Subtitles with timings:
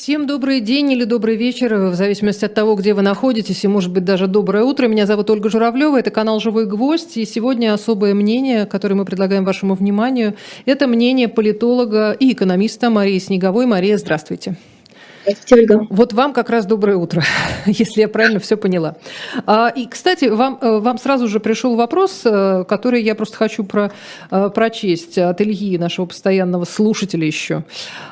[0.00, 3.92] Всем добрый день или добрый вечер, в зависимости от того, где вы находитесь, и, может
[3.92, 4.86] быть, даже доброе утро.
[4.86, 9.44] Меня зовут Ольга Журавлева, это канал «Живой гвоздь», и сегодня особое мнение, которое мы предлагаем
[9.44, 13.66] вашему вниманию, это мнение политолога и экономиста Марии Снеговой.
[13.66, 14.50] Мария, здравствуйте.
[14.50, 14.77] Здравствуйте,
[15.50, 15.86] Ольга.
[15.90, 17.22] Вот вам как раз доброе утро,
[17.66, 18.96] если я правильно все поняла.
[19.46, 23.64] А, и, кстати, вам, э, вам сразу же пришел вопрос, э, который я просто хочу
[23.64, 23.90] про,
[24.30, 27.64] э, прочесть от Ильи, нашего постоянного слушателя еще.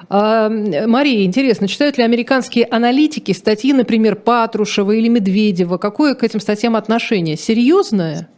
[0.08, 5.78] А, Мария, интересно, читают ли американские аналитики статьи, например, Патрушева или Медведева?
[5.78, 7.36] Какое к этим статьям отношение?
[7.36, 8.28] Серьезное?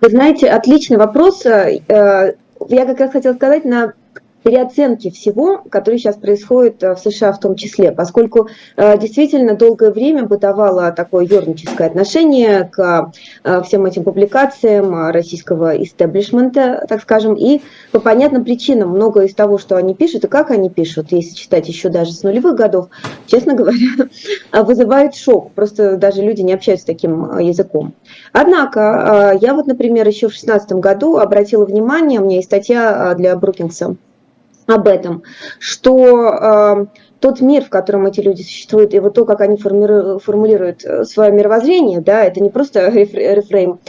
[0.00, 1.44] Вы знаете, отличный вопрос.
[1.44, 3.94] Я как раз хотела сказать, на
[4.42, 9.90] переоценки всего, которое сейчас происходит э, в США в том числе, поскольку э, действительно долгое
[9.90, 13.12] время бытовало такое ерническое отношение к
[13.44, 19.58] э, всем этим публикациям российского истеблишмента, так скажем, и по понятным причинам многое из того,
[19.58, 22.88] что они пишут и как они пишут, если читать еще даже с нулевых годов,
[23.26, 24.08] честно говоря,
[24.52, 25.52] вызывает шок.
[25.52, 27.94] Просто даже люди не общаются таким языком.
[28.32, 33.36] Однако, я вот, например, еще в 2016 году обратила внимание, у меня есть статья для
[33.36, 33.96] Брукинса,
[34.66, 35.22] об этом,
[35.58, 36.86] что э,
[37.20, 41.32] тот мир, в котором эти люди существуют, и вот то, как они формулируют э, свое
[41.32, 43.80] мировоззрение, да, это не просто рефрейм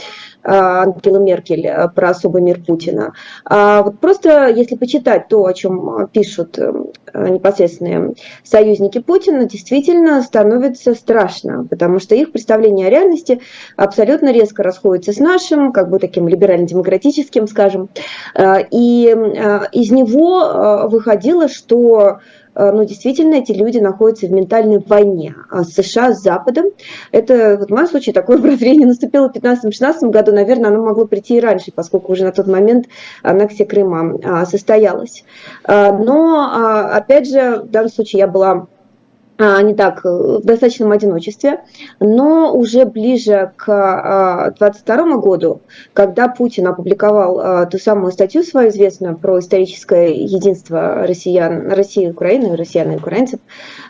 [0.44, 3.14] а, Ангела Меркель э, про особый мир Путина.
[3.44, 6.72] А вот просто если почитать то, о чем пишут э,
[7.14, 13.40] непосредственные союзники Путина, действительно становится страшно, потому что их представление о реальности
[13.76, 17.88] абсолютно резко расходится с нашим, как бы таким либерально-демократическим, скажем.
[18.34, 19.16] Э, и
[19.72, 25.72] из него выходило, что Э, но действительно эти люди находятся в ментальной войне а с
[25.72, 26.66] США, с Западом.
[27.12, 31.40] Это в моем случае такое прозрение наступило в 2015-2016 году, наверное, оно могло прийти и
[31.40, 32.86] раньше, поскольку уже на тот момент
[33.22, 35.24] аннексия Крыма а, состоялась.
[35.64, 38.66] А, но, опять же, в данном случае я была а,
[39.38, 41.60] не так, э, в достаточном одиночестве,
[41.98, 45.60] но уже ближе к 22 а, году,
[45.92, 52.10] когда Путин опубликовал а, ту самую статью свою известную про историческое единство россиян, России и
[52.10, 53.40] Украины, россиян и украинцев,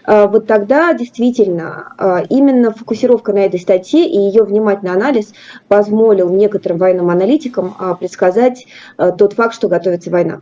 [0.07, 5.33] вот тогда действительно именно фокусировка на этой статье и ее внимательный анализ
[5.69, 10.41] позволил некоторым военным аналитикам предсказать тот факт, что готовится война.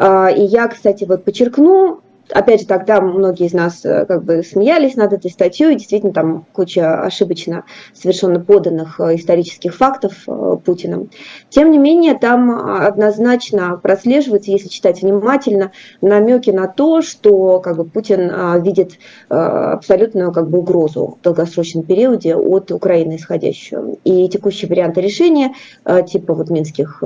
[0.00, 2.00] И я, кстати, вот подчеркну,
[2.32, 6.46] опять же, тогда многие из нас э, как бы смеялись над этой статьей, действительно там
[6.52, 11.10] куча ошибочно совершенно поданных э, исторических фактов э, Путиным.
[11.48, 17.84] Тем не менее, там однозначно прослеживается, если читать внимательно, намеки на то, что как бы,
[17.84, 23.98] Путин видит абсолютную как бы, угрозу в долгосрочном периоде от Украины исходящую.
[24.04, 25.54] И текущие варианты решения,
[26.06, 27.02] типа вот минских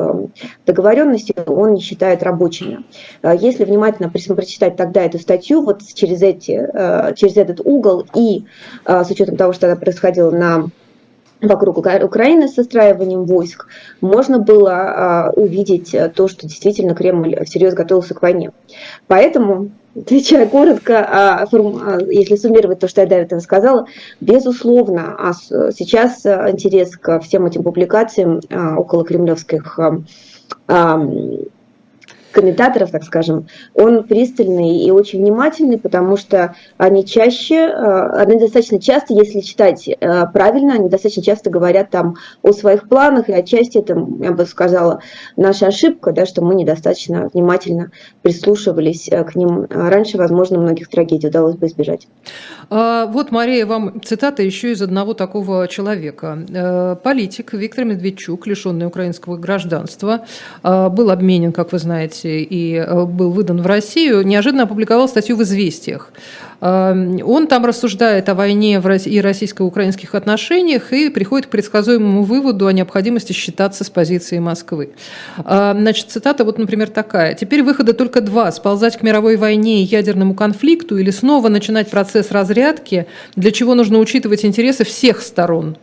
[0.67, 2.85] договоренностей, он не считает рабочими.
[3.23, 8.45] Если внимательно прочитать тогда эту статью вот через, эти, э, через этот угол и
[8.85, 10.69] э, с учетом того, что это происходило на
[11.41, 13.67] вокруг Украины с состраиванием войск,
[14.01, 18.53] можно было увидеть то, что действительно Кремль всерьез готовился к войне.
[19.09, 21.45] Поэтому, отвечая коротко,
[22.09, 23.87] если суммировать то, что я до этого сказала,
[24.21, 25.33] безусловно, а
[25.73, 28.41] сейчас интерес к всем этим публикациям
[28.77, 29.81] около кремлевских
[32.33, 38.81] комментаторов, так скажем, он пристальный и очень внимательный, потому что они чаще, э, они достаточно
[38.81, 43.79] часто, если читать э, правильно, они достаточно часто говорят там о своих планах, и отчасти
[43.79, 45.01] это, я бы сказала,
[45.37, 49.67] наша ошибка, да, что мы недостаточно внимательно прислушивались э, к ним.
[49.71, 52.09] Раньше, возможно, многих трагедий удалось бы избежать.
[52.71, 56.99] А, вот, Мария, вам цитата еще из одного такого человека.
[57.05, 60.25] Политик Виктор Медведчук, лишенный украинского гражданства,
[60.63, 65.43] был обменен, как вы знаете, и э, был выдан в Россию, неожиданно опубликовал статью в
[65.43, 66.13] «Известиях».
[66.61, 72.73] Эм, он там рассуждает о войне и российско-украинских отношениях и приходит к предсказуемому выводу о
[72.73, 74.91] необходимости считаться с позицией Москвы.
[75.39, 77.35] Эм, значит, цитата вот, например, такая.
[77.35, 82.31] «Теперь выхода только два– сползать к мировой войне и ядерному конфликту или снова начинать процесс
[82.31, 85.77] разрядки, для чего нужно учитывать интересы всех сторон,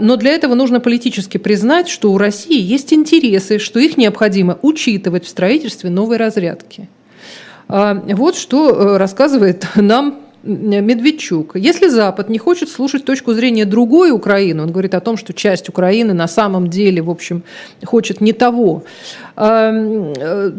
[0.00, 5.26] но для этого нужно политически признать, что у России есть интересы, что их необходимо учитывать
[5.26, 6.88] в строительстве новой разрядки.
[7.68, 11.56] А, вот что э, рассказывает нам Медведчук.
[11.56, 15.68] Если Запад не хочет слушать точку зрения другой Украины, он говорит о том, что часть
[15.68, 17.42] Украины на самом деле, в общем,
[17.84, 18.84] хочет не того,
[19.36, 20.14] эм,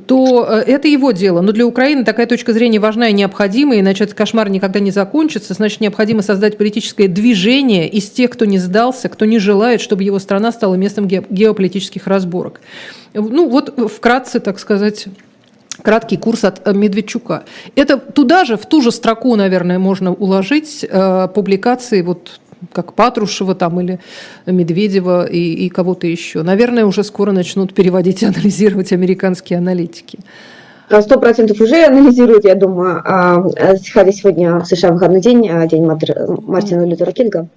[0.06, 1.42] то э, это его дело.
[1.42, 5.54] Но для Украины такая точка зрения важна и необходима, иначе этот кошмар никогда не закончится.
[5.54, 10.20] Значит, необходимо создать политическое движение из тех, кто не сдался, кто не желает, чтобы его
[10.20, 12.60] страна стала местом геополитических разборок.
[13.14, 15.08] Ну вот вкратце, так сказать,
[15.82, 17.44] краткий курс от э, Медведчука.
[17.76, 22.40] Это туда же, в ту же строку, наверное, можно уложить э, публикации вот
[22.74, 24.00] как Патрушева там или
[24.46, 26.44] Медведева и, и кого-то еще.
[26.44, 30.20] Наверное, уже скоро начнут переводить и анализировать американские аналитики.
[31.02, 33.44] Сто процентов уже анализируют, я думаю, а,
[33.94, 37.48] хотя сегодня в США выходной день, а, день Мартина Лютера Кинга.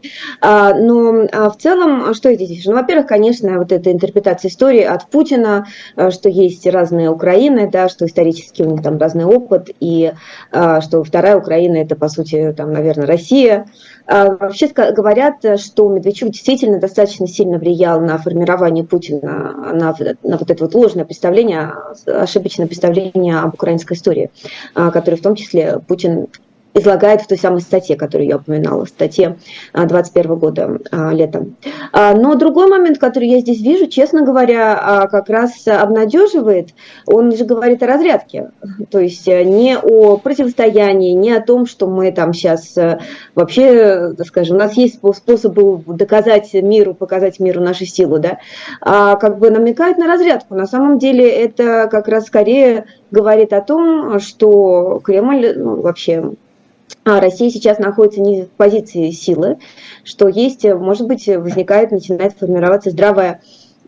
[0.42, 5.66] А, но в целом, что здесь Ну, во-первых, конечно, вот эта интерпретация истории от Путина,
[6.10, 10.12] что есть разные Украины, да, что исторически у них там разный опыт, и
[10.50, 13.66] что вторая Украина это, по сути, там, наверное, Россия.
[14.06, 20.64] Вообще говорят, что Медведчук действительно достаточно сильно влиял на формирование Путина, на, на вот это
[20.64, 21.72] вот ложное представление,
[22.06, 24.30] ошибочное представление об украинской истории,
[24.74, 26.28] а, которые в том числе Путин
[26.74, 29.38] излагает в той самой статье, которую я упоминала, статье
[29.74, 31.56] 21 года а, летом.
[31.92, 36.70] А, но другой момент, который я здесь вижу, честно говоря, как раз обнадеживает,
[37.06, 38.50] он же говорит о разрядке,
[38.90, 43.00] то есть э, не о противостоянии, не о том, что мы там сейчас э,
[43.34, 48.38] вообще, скажем, у нас есть способы доказать миру, показать миру нашу силу, да,
[48.80, 50.54] а как бы намекает на разрядку.
[50.54, 56.32] На самом деле это как раз скорее говорит о том, что Кремль ну, вообще
[57.04, 59.58] а Россия сейчас находится не в позиции силы,
[60.04, 63.40] что есть, может быть, возникает, начинает формироваться здравая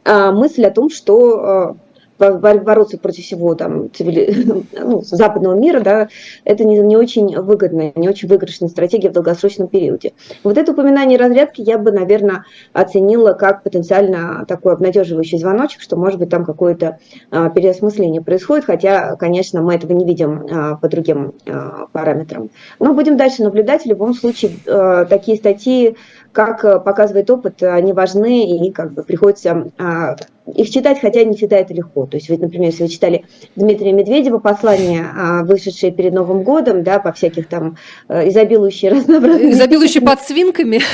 [0.04, 1.76] а, мысль о том, что а,
[2.18, 4.64] бороться против всего там, цивили...
[4.72, 6.08] ну, западного мира, да,
[6.44, 10.12] это не, не очень выгодная, не очень выигрышная стратегия в долгосрочном периоде.
[10.42, 16.18] Вот это упоминание разрядки я бы, наверное, оценила как потенциально такой обнадеживающий звоночек, что, может
[16.18, 16.98] быть, там какое-то
[17.30, 22.50] а, переосмысление происходит, хотя, конечно, мы этого не видим а, по другим а, параметрам.
[22.78, 23.82] Но будем дальше наблюдать.
[23.82, 25.96] В любом случае, а, такие статьи
[26.34, 30.16] как э, показывает опыт, они важны и как бы приходится а,
[30.52, 32.06] их читать, хотя не всегда это легко.
[32.06, 33.24] То есть, вы, например, если вы читали
[33.56, 37.76] Дмитрия Медведева послание, а, вышедшее перед Новым годом, да, по всяких там
[38.08, 39.52] э, изобилующие разнообразные...
[39.52, 40.80] Изобилующие под свинками.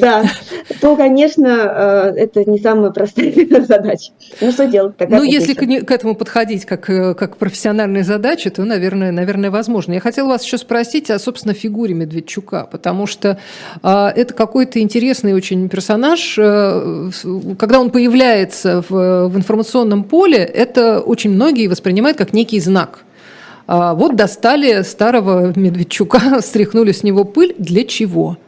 [0.00, 0.24] Да,
[0.80, 3.32] то, конечно, э, это не самая простая
[3.66, 4.12] задача.
[4.40, 4.94] Ну, что делать?
[5.08, 9.94] Ну, если к, этому подходить как, как профессиональной задаче, то, наверное, наверное, возможно.
[9.94, 13.38] Я хотела вас еще спросить о, собственно, фигуре Медведчука, потому что
[13.82, 16.38] а, это какой какой-то интересный очень персонаж.
[16.38, 17.10] Э,
[17.58, 23.00] когда он появляется в, в информационном поле, это очень многие воспринимают как некий знак.
[23.66, 27.54] А вот достали старого Медведчука, стряхнули с него пыль.
[27.58, 28.38] Для чего?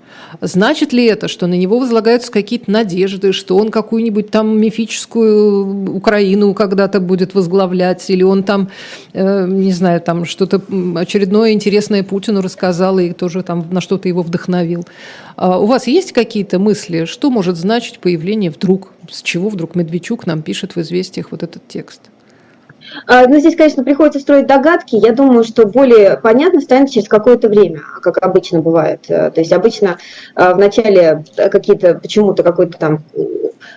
[0.40, 6.54] Значит ли это, что на него возлагаются какие-то надежды, что он какую-нибудь там мифическую Украину
[6.54, 8.68] когда-то будет возглавлять, или он там,
[9.12, 10.60] э, не знаю, там что-то
[10.96, 14.86] очередное интересное Путину рассказал и тоже там на что-то его вдохновил.
[15.36, 20.26] А у вас есть какие-то мысли, что может значить появление вдруг, с чего вдруг Медведчук
[20.26, 22.00] нам пишет в известиях вот этот текст?
[23.06, 24.96] А, ну, здесь, конечно, приходится строить догадки.
[24.96, 29.00] Я думаю, что более понятно станет через какое-то время, как обычно бывает.
[29.08, 29.98] Э, то есть обычно
[30.34, 33.00] э, вначале какие-то, почему-то какой-то там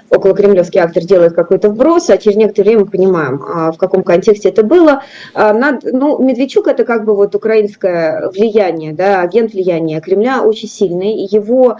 [0.10, 4.04] около кремлевский актор делает какой-то вброс, а через некоторое время мы понимаем, а, в каком
[4.04, 5.04] контексте это было.
[5.34, 11.26] А, ну, Медведчук это как бы вот украинское влияние, да, агент влияния Кремля очень сильный.
[11.26, 11.78] Его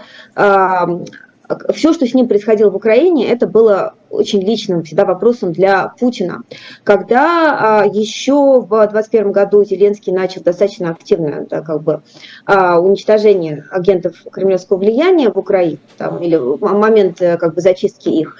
[1.74, 6.42] все, что с ним происходило в Украине, это было очень личным всегда вопросом для Путина.
[6.84, 12.02] Когда а, еще в 2021 году Зеленский начал достаточно активное да, как бы,
[12.44, 18.36] а, уничтожение агентов кремлевского влияния в Украине, там, или момент э, как бы, зачистки их,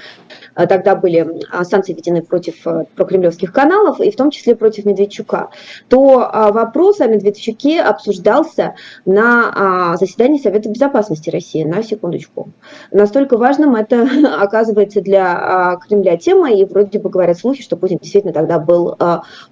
[0.55, 5.49] а, тогда были санкции введены против э, прокремлевских каналов, и в том числе против Медведчука,
[5.89, 8.75] то вопрос о Медведчуке обсуждался
[9.07, 12.51] на заседании Совета Безопасности России, на секундочку.
[12.91, 14.07] Настолько важным это
[14.41, 18.97] оказывается для Кремля тема, и вроде бы говорят слухи, что Путин действительно тогда был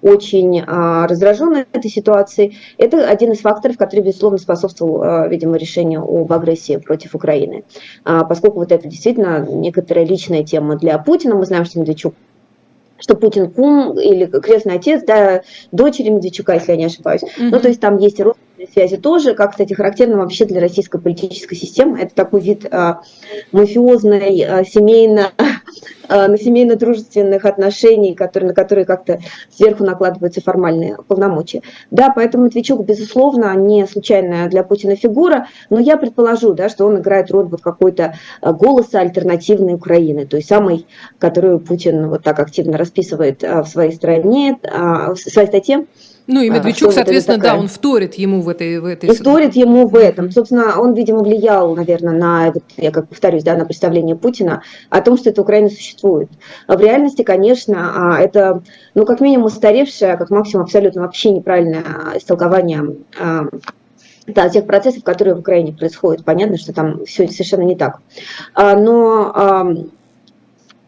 [0.03, 2.57] очень раздражен этой ситуацией.
[2.79, 7.65] Это один из факторов, который, безусловно, способствовал, видимо, решению об агрессии против Украины,
[8.05, 11.35] поскольку вот это действительно некоторая личная тема для Путина.
[11.35, 12.15] Мы знаем, что Медведчук
[13.03, 15.41] что Путин кум или крестный отец, да,
[15.73, 17.23] дочери Медведчука, если я не ошибаюсь.
[17.23, 17.49] Mm-hmm.
[17.51, 21.57] Ну, то есть там есть родственные связи тоже, как, кстати, характерно вообще для российской политической
[21.57, 22.01] системы.
[22.01, 23.03] Это такой вид а,
[23.53, 25.33] мафиозной, а, семейно
[26.09, 31.63] Э, на семейно-дружественных отношений, которые, на которые как-то сверху накладываются формальные полномочия.
[31.91, 36.99] Да, поэтому Медведчук, безусловно, не случайная для Путина фигура, но я предположу, да, что он
[36.99, 40.87] играет роль вот какой-то э, голоса альтернативной Украины, той самой,
[41.19, 45.87] которую Путин вот так активно расписывает э, в своей стране, в своей статье
[46.33, 48.79] Ну и а, Медведчук, соответственно, да, он вторит ему в этой...
[48.79, 49.11] В этой...
[49.11, 50.31] И вторит ему в этом.
[50.31, 55.01] Собственно, он, видимо, влиял, наверное, на, вот, я как повторюсь, да, на представление Путина о
[55.01, 56.31] том, что эта Украина существует.
[56.69, 58.63] А в реальности, конечно, а, это,
[58.95, 61.83] ну, как минимум, устаревшее, как максимум, абсолютно вообще неправильное
[62.15, 62.95] истолкование
[64.27, 66.25] да, тех процессов, которые в Украине происходят.
[66.25, 67.99] Понятно, что там все совершенно не так.
[68.57, 69.89] Но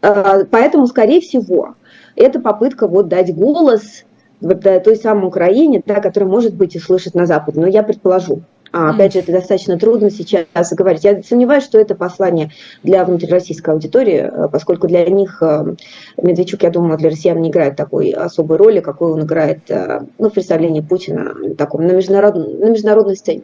[0.00, 1.74] поэтому, скорее всего,
[2.14, 4.04] это попытка вот дать голос
[4.42, 7.60] вот той самой Украине, да, которая может быть и слышит на Западе.
[7.60, 8.42] Но я предположу.
[8.72, 11.04] А, опять же, это достаточно трудно сейчас говорить.
[11.04, 12.50] Я сомневаюсь, что это послание
[12.82, 15.74] для внутрироссийской аудитории, э, поскольку для них э,
[16.16, 20.30] Медведчук, я думаю, для россиян не играет такой особой роли, какой он играет э, ну,
[20.30, 23.42] в представлении Путина таком, на, международной, на международной сцене.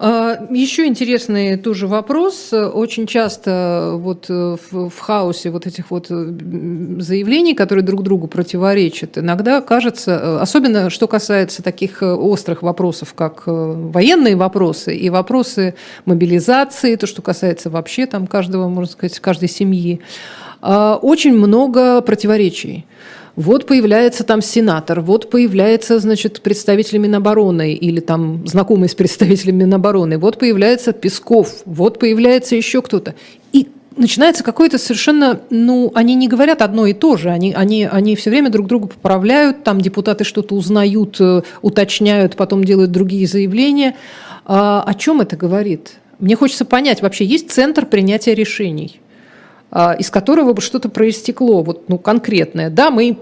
[0.00, 2.52] А, Еще интересный тоже вопрос.
[2.52, 6.32] Очень часто вот э, в, хаосе вот этих вот э,
[7.00, 13.42] заявлений, которые друг другу противоречат, иногда кажется, э, особенно что касается таких острых вопросов, как
[13.46, 15.74] военные вопросы и вопросы
[16.04, 20.00] мобилизации, то, что касается вообще там каждого, можно сказать, каждой семьи,
[20.60, 22.86] а, очень много противоречий.
[23.38, 30.18] Вот появляется там сенатор, вот появляется, значит, представитель Минобороны или там знакомый с представителем Минобороны,
[30.18, 33.14] вот появляется Песков, вот появляется еще кто-то.
[33.52, 38.16] И начинается какое-то совершенно, ну, они не говорят одно и то же, они, они, они
[38.16, 43.94] все время друг друга поправляют, там депутаты что-то узнают, э, уточняют, потом делают другие заявления.
[44.46, 45.92] А, о чем это говорит?
[46.18, 49.00] Мне хочется понять, вообще есть центр принятия решений?
[49.70, 52.70] А, из которого бы что-то проистекло, вот, ну, конкретное.
[52.70, 53.18] Да, мы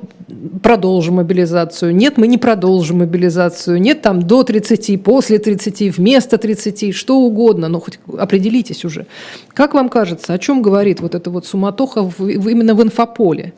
[0.62, 6.94] продолжим мобилизацию, нет, мы не продолжим мобилизацию, нет, там до 30, после 30, вместо 30,
[6.94, 9.06] что угодно, но хоть определитесь уже.
[9.54, 13.52] Как вам кажется, о чем говорит вот эта вот суматоха в, именно в инфополе?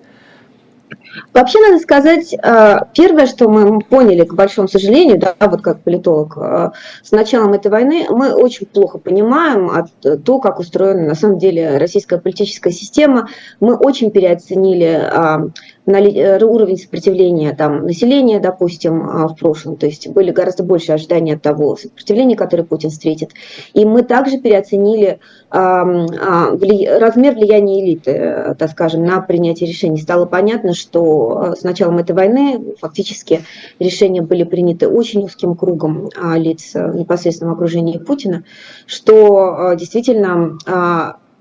[1.33, 6.37] Вообще, надо сказать, э, первое, что мы поняли, к большому сожалению, да, вот как политолог,
[6.37, 6.71] э,
[7.03, 9.71] с началом этой войны мы очень плохо понимаем
[10.25, 13.29] то, как устроена на самом деле российская политическая система.
[13.61, 15.49] Мы очень переоценили а,
[15.89, 19.77] Э, уровень сопротивления там, населения, допустим, а, в прошлом.
[19.77, 23.31] То есть были гораздо больше ожидания от того сопротивления, которое Путин встретит.
[23.73, 25.19] И мы также переоценили
[25.51, 29.99] а, размер влияния элиты, э, так скажем, на принятие решений.
[29.99, 33.45] Стало понятно, что с началом этой войны фактически
[33.79, 38.45] решения были приняты очень узким кругом лиц в непосредственном окружении Путина,
[38.87, 40.59] что действительно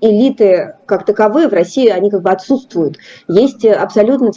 [0.00, 2.98] элиты как таковые в России, они как бы отсутствуют.
[3.26, 4.30] Есть абсолютно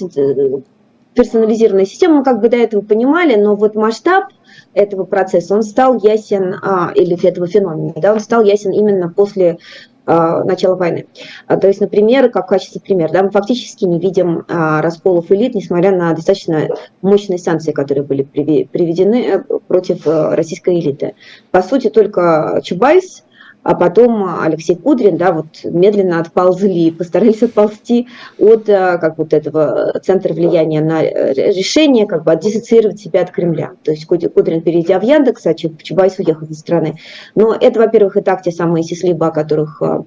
[1.13, 4.25] персонализированная система, мы как бы до этого понимали, но вот масштаб
[4.73, 9.51] этого процесса, он стал ясен, а, или этого феномена, да, он стал ясен именно после
[9.51, 9.57] а,
[10.05, 11.05] начала войны.
[11.47, 15.31] А, то есть, например, как в качестве примера, да, мы фактически не видим а, расколов
[15.31, 16.69] элит, несмотря на достаточно
[17.01, 21.15] мощные санкции, которые были приведены э, против э, российской элиты.
[21.51, 23.23] По сути, только Чубайс,
[23.63, 28.07] а потом Алексей Кудрин, да, вот медленно отползли, постарались отползти
[28.39, 33.31] от э, как вот этого центра влияния на э, решение, как бы отдиссоциировать себя от
[33.31, 33.71] Кремля.
[33.83, 36.97] То есть Кудрин, перейдя в Яндекс, а Чубайс уехал из страны.
[37.35, 40.01] Но это, во-первых, и так те самые сислибы, о которых э,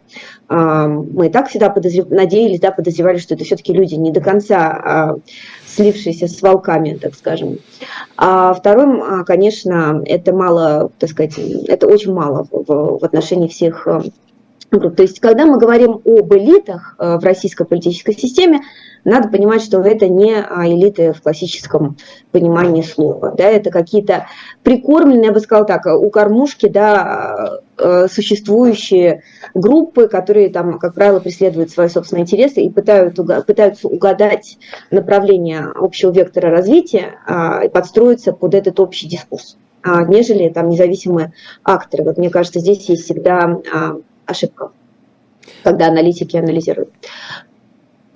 [0.49, 2.11] мы и так всегда подозрев...
[2.11, 5.15] надеялись, да, подозревали, что это все-таки люди не до конца
[5.75, 7.59] слившиеся с волками, так скажем.
[8.17, 13.87] А вторым, а, конечно, это мало, так сказать, это очень мало в, в отношении всех
[13.87, 14.03] э.
[14.81, 18.61] То есть, когда мы говорим об элитах э, в российской политической системе,
[19.05, 21.97] надо понимать, что это не а, элиты в классическом
[22.33, 23.35] понимании слова.
[23.37, 24.27] Да, это какие-то
[24.63, 31.21] прикормленные, я бы сказала так, у кормушки да, э, существующие группы, которые там, как правило,
[31.21, 34.59] преследуют свои собственные интересы и пытаются, пытаются угадать
[34.91, 41.35] направление общего вектора развития а, и подстроиться под этот общий дискурс а, нежели там независимые
[41.63, 42.05] акторы.
[42.05, 43.61] Вот мне кажется, здесь есть всегда
[44.27, 44.71] ошибка
[45.63, 46.91] когда аналитики анализируют.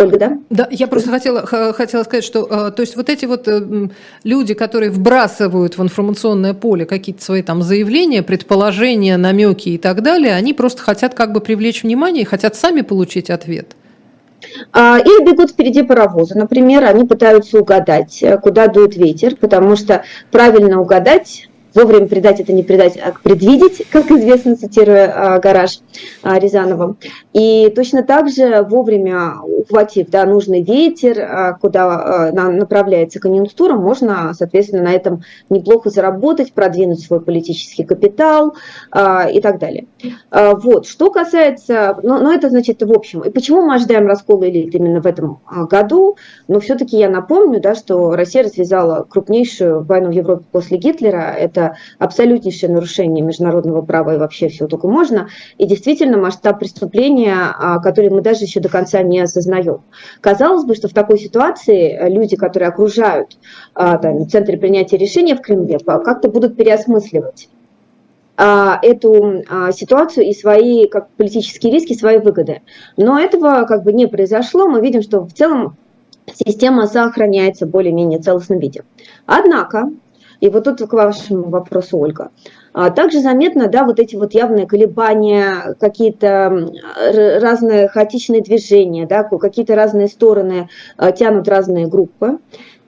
[0.01, 0.39] Ольга, да?
[0.49, 3.89] Да, я просто хотела, хотела сказать, что э, то есть вот эти вот э,
[4.23, 10.35] люди, которые вбрасывают в информационное поле какие-то свои там заявления, предположения, намеки и так далее,
[10.35, 13.75] они просто хотят как бы привлечь внимание и хотят сами получить ответ.
[14.73, 16.39] А, или бегут впереди паровоза.
[16.39, 21.48] Например, они пытаются угадать, э, куда дует ветер, потому что правильно угадать
[21.79, 25.81] вовремя предать это не предать, а предвидеть, как известно, цитируя гараж
[26.23, 26.97] Рязанова.
[27.33, 34.93] И точно так же вовремя ухватив да, нужный ветер, куда направляется конъюнктура, можно, соответственно, на
[34.93, 38.55] этом неплохо заработать, продвинуть свой политический капитал
[38.95, 39.87] и так далее.
[40.33, 40.87] Вот.
[40.87, 45.01] Что касается, ну, ну это значит в общем, и почему мы ожидаем раскола элит именно
[45.01, 46.17] в этом году,
[46.49, 51.68] но все-таки я напомню, да, что Россия развязала крупнейшую войну в Европе после Гитлера, это
[51.99, 58.11] абсолютнейшее нарушение международного права и вообще всего только можно, и действительно масштаб преступления, а, который
[58.11, 59.83] мы даже еще до конца не осознаем.
[60.21, 63.37] Казалось бы, что в такой ситуации люди, которые окружают
[63.75, 67.49] а, там, центры принятия решений в Кремле, как-то будут переосмысливать
[68.37, 72.63] а, эту ситуацию и свои как политические риски, свои выгоды.
[72.97, 74.69] Но этого как бы не произошло.
[74.69, 75.77] Мы видим, что в целом
[76.35, 78.85] система сохраняется более-менее целостном виде.
[79.27, 79.91] Однако,
[80.41, 82.31] и вот тут к вашему вопросу, Ольга,
[82.73, 86.71] а, также заметно, да, вот эти вот явные колебания, какие-то
[87.41, 92.39] разные хаотичные движения, да, какие-то разные стороны а, тянут разные группы.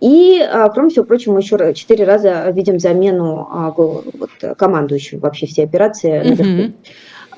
[0.01, 5.65] И, а, кроме всего прочего, мы еще четыре раза видим замену вот, командующего вообще всей
[5.65, 6.73] операции наверху.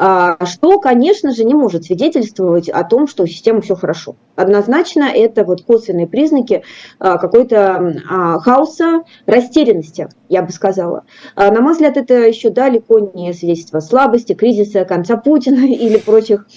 [0.04, 4.16] А, что, конечно же, не может свидетельствовать о том, что у системы все хорошо.
[4.34, 6.64] Однозначно это вот косвенные признаки
[6.98, 11.04] а, какой-то а, хаоса, растерянности, я бы сказала.
[11.36, 16.48] На мой взгляд, это еще далеко не свидетельство слабости, кризиса, конца Путина или прочих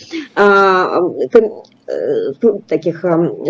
[2.68, 3.06] таких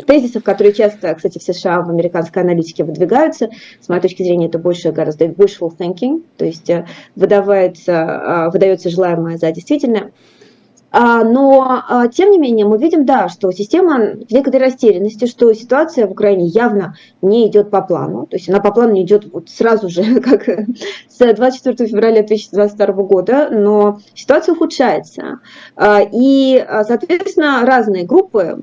[0.08, 3.50] тезисов, которые часто, кстати, в США, в американской аналитике выдвигаются.
[3.80, 9.38] С моей точки зрения, это больше гораздо wishful thinking, то есть э, выдавается, выдается желаемое
[9.38, 10.12] за действительное.
[10.98, 15.52] А, но, а, тем не менее, мы видим, да, что система в некоторой растерянности, что
[15.54, 18.28] ситуация в Украине явно не идет по плану.
[18.28, 20.48] То есть она по плану не идет вот сразу же, как
[21.10, 25.40] с 24 февраля 2022 года, но ситуация ухудшается.
[25.75, 28.60] А, и, соответственно, разные группы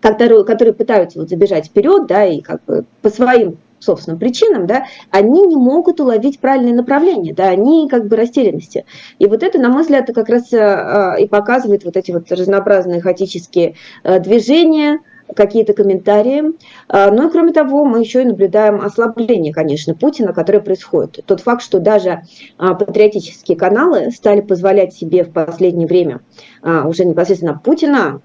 [0.00, 4.84] которые, которые пытаются вот забежать вперед, да, и как бы по своим собственным причинам, да,
[5.10, 8.84] они не могут уловить правильное направление, да, они как бы растерянности.
[9.18, 12.30] И вот это, на мой взгляд, это как раз э, и показывает вот эти вот
[12.30, 15.00] разнообразные хаотические э, движения,
[15.36, 16.42] какие-то комментарии.
[16.88, 21.24] Э, ну и кроме того, мы еще и наблюдаем ослабление, конечно, Путина, которое происходит.
[21.26, 22.22] Тот факт, что даже
[22.56, 26.20] патриотические каналы стали позволять себе в последнее время
[26.62, 28.20] уже непосредственно Путина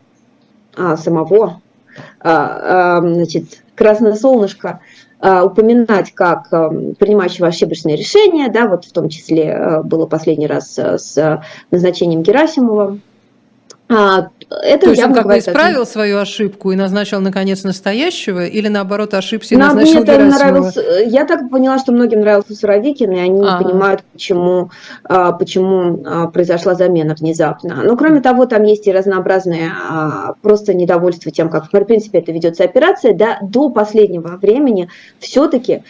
[0.76, 1.62] самого,
[2.24, 4.80] значит, красное солнышко,
[5.24, 10.78] упоминать как эм, принимающего ошибочные решения, да, вот в том числе э, было последний раз
[10.78, 13.00] э, с назначением Герасимова,
[13.94, 14.30] а,
[14.62, 19.14] это То есть он как бы исправил свою ошибку и назначил наконец настоящего, или наоборот
[19.14, 23.42] ошибся и Нам назначил мне нравился, Я так поняла, что многим нравился Суровикин, и они
[23.42, 23.64] ага.
[23.64, 24.72] понимают, почему,
[25.04, 27.82] а, почему а, произошла замена внезапно.
[27.84, 29.72] Но кроме того, там есть и разнообразные
[30.42, 33.14] просто недовольство тем, как в принципе это ведется операция.
[33.14, 35.84] Да, до последнего времени все-таки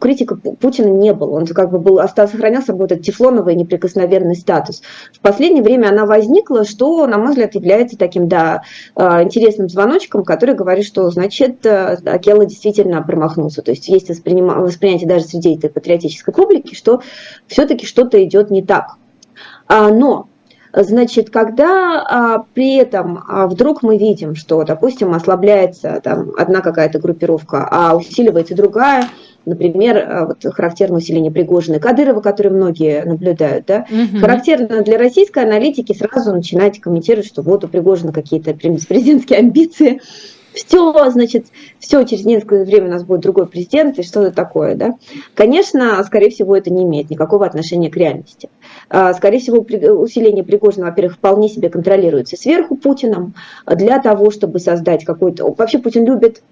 [0.00, 1.30] критика Путина не было.
[1.32, 4.82] Он как бы был, сохранял собой этот тефлоновый неприкосновенный статус.
[5.12, 8.62] В последнее время она возникла, что, на мой взгляд, является таким, да,
[8.94, 13.62] а, интересным звоночком, который говорит, что, значит, э, Акела действительно промахнулся.
[13.62, 17.02] То есть есть восприятие даже среди этой патриотической публики, что
[17.46, 18.96] все-таки что-то идет не так.
[19.66, 20.28] А, но
[20.72, 26.98] Значит, когда а, при этом а, вдруг мы видим, что, допустим, ослабляется там, одна какая-то
[26.98, 29.08] группировка, а усиливается другая,
[29.48, 33.66] Например, э, вот характерно усиление Пригожина Кадырова, который многие наблюдают.
[33.66, 33.86] Да?
[33.90, 34.20] Угу.
[34.20, 40.00] Характерно для российской аналитики сразу начинаете комментировать, что вот у Пригожина какие-то президентские амбиции,
[40.54, 41.46] все, значит,
[41.78, 44.94] все, через несколько времени у нас будет другой президент и что-то такое, да.
[45.34, 48.48] Конечно, скорее всего, это не имеет никакого отношения к реальности.
[48.88, 53.34] А, скорее всего, усиление Пригожина, во-первых, вполне себе контролируется сверху Путиным
[53.66, 55.52] для того, чтобы создать какой-то...
[55.52, 56.42] Вообще Путин любит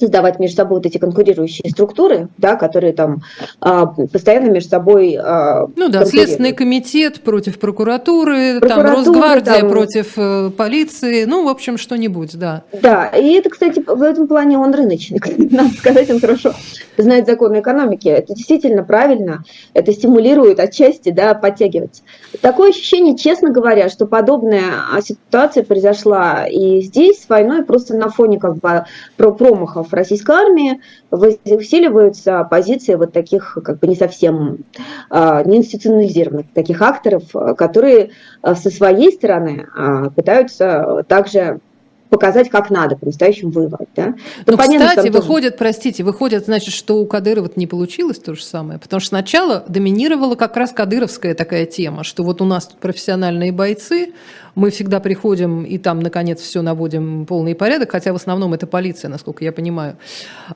[0.00, 3.22] создавать между собой вот эти конкурирующие структуры, да, которые там
[3.60, 9.68] а, постоянно между собой а, Ну да, Следственный комитет против прокуратуры, Прокуратура, там Росгвардия там,
[9.68, 12.64] против э, полиции, ну, в общем, что-нибудь, да.
[12.72, 16.52] Да, и это, кстати, в этом плане он рыночник, надо сказать, он хорошо
[16.96, 18.08] знает законы экономики.
[18.08, 22.02] Это действительно правильно, это стимулирует отчасти, да, подтягиваться.
[22.40, 24.62] Такое ощущение, честно говоря, что подобная
[25.02, 28.84] ситуация произошла и здесь с войной просто на фоне как бы
[29.16, 34.64] промахов российской армии усиливаются позиции вот таких как бы не совсем
[35.08, 37.24] а, не институционализированных таких акторов,
[37.56, 38.10] которые
[38.42, 41.60] а, со своей стороны а, пытаются также
[42.10, 43.88] показать, как надо по-настоящему воевать.
[43.96, 44.14] Да?
[44.44, 45.18] Ну, понятно, кстати, тоже...
[45.18, 49.64] выходит, простите, выходит, значит, что у Кадырова не получилось то же самое, потому что сначала
[49.68, 54.12] доминировала как раз кадыровская такая тема, что вот у нас тут профессиональные бойцы,
[54.54, 59.08] мы всегда приходим и там, наконец, все наводим полный порядок, хотя в основном это полиция,
[59.08, 59.96] насколько я понимаю,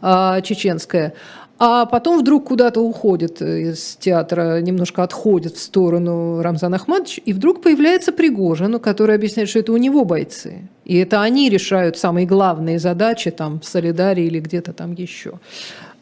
[0.00, 1.14] а, чеченская.
[1.58, 7.62] А потом вдруг куда-то уходит из театра, немножко отходит в сторону Рамзан Ахмадович, и вдруг
[7.62, 10.68] появляется Пригожин, который объясняет, что это у него бойцы.
[10.84, 15.38] И это они решают самые главные задачи там в Солидаре или где-то там еще.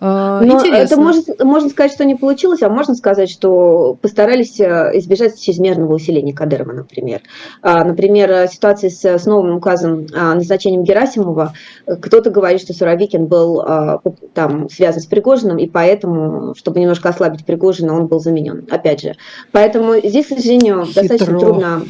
[0.04, 0.94] А, Но Интересно.
[0.94, 5.94] это может, можно сказать, что не получилось, а можно сказать, что постарались э, избежать чрезмерного
[5.94, 7.20] усиления Кадырова, например.
[7.62, 11.54] А, например, ситуация с, с новым указом о назначении Герасимова.
[11.86, 14.00] Кто-то говорит, что Суровикин был а,
[14.34, 18.66] там связан с Пригожиным, и поэтому, чтобы немножко ослабить Пригожина, он был заменен.
[18.72, 19.14] Опять же.
[19.52, 21.00] Поэтому здесь, к сожалению, Хитро.
[21.02, 21.82] достаточно трудно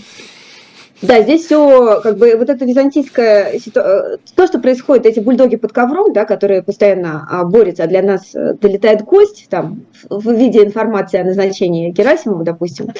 [1.03, 5.73] да, здесь все, как бы, вот это византийское, э, то, что происходит, эти бульдоги под
[5.73, 10.63] ковром, да, которые постоянно а, борются, а для нас э, долетает кость, там, в виде
[10.63, 12.91] информации о назначении Герасимова, допустим,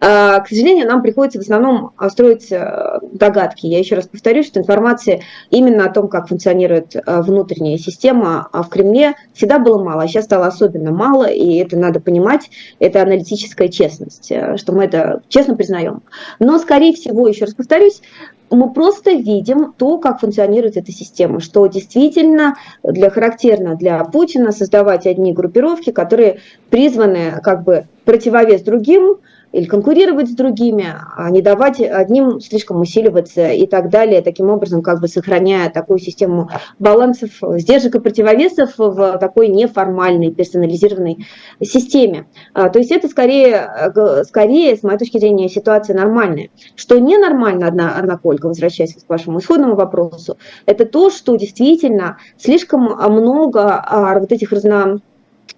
[0.00, 3.66] а, к сожалению, нам приходится в основном строить э, догадки.
[3.66, 9.14] Я еще раз повторю, что информации именно о том, как функционирует внутренняя система в Кремле,
[9.34, 14.32] всегда было мало, а сейчас стало особенно мало, и это надо понимать, это аналитическая честность,
[14.56, 16.02] что мы это честно признаем.
[16.40, 18.02] Но, скорее всего, еще раз раз повторюсь,
[18.50, 25.06] мы просто видим то, как функционирует эта система, что действительно для, характерно для Путина создавать
[25.06, 29.18] одни группировки, которые призваны как бы противовес другим,
[29.52, 30.86] или конкурировать с другими,
[31.16, 35.98] а не давать одним слишком усиливаться и так далее, таким образом как бы сохраняя такую
[35.98, 41.26] систему балансов, сдержек и противовесов в такой неформальной персонализированной
[41.62, 42.26] системе.
[42.54, 43.92] А, то есть это скорее,
[44.26, 46.48] скорее, с моей точки зрения, ситуация нормальная.
[46.74, 53.74] Что ненормально, одна, одноколько, возвращаясь к вашему исходному вопросу, это то, что действительно слишком много
[53.74, 55.00] а, вот этих разно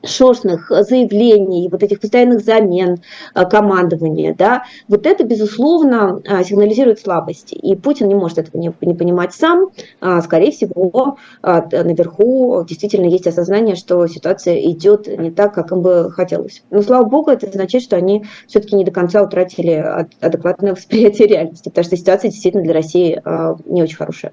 [0.06, 2.98] шерстных заявлений, вот этих постоянных замен
[3.34, 7.54] э, командования, да, вот это, безусловно, э, сигнализирует слабости.
[7.54, 9.70] И Путин не может этого не, понимать сам.
[10.00, 15.82] А, скорее всего, э, наверху действительно есть осознание, что ситуация идет не так, как им
[15.82, 16.62] бы хотелось.
[16.70, 19.84] Но, слава богу, это означает, что они все-таки не до конца утратили
[20.20, 23.20] адекватное восприятие реальности, потому что ситуация действительно для России
[23.66, 24.32] не очень хорошая.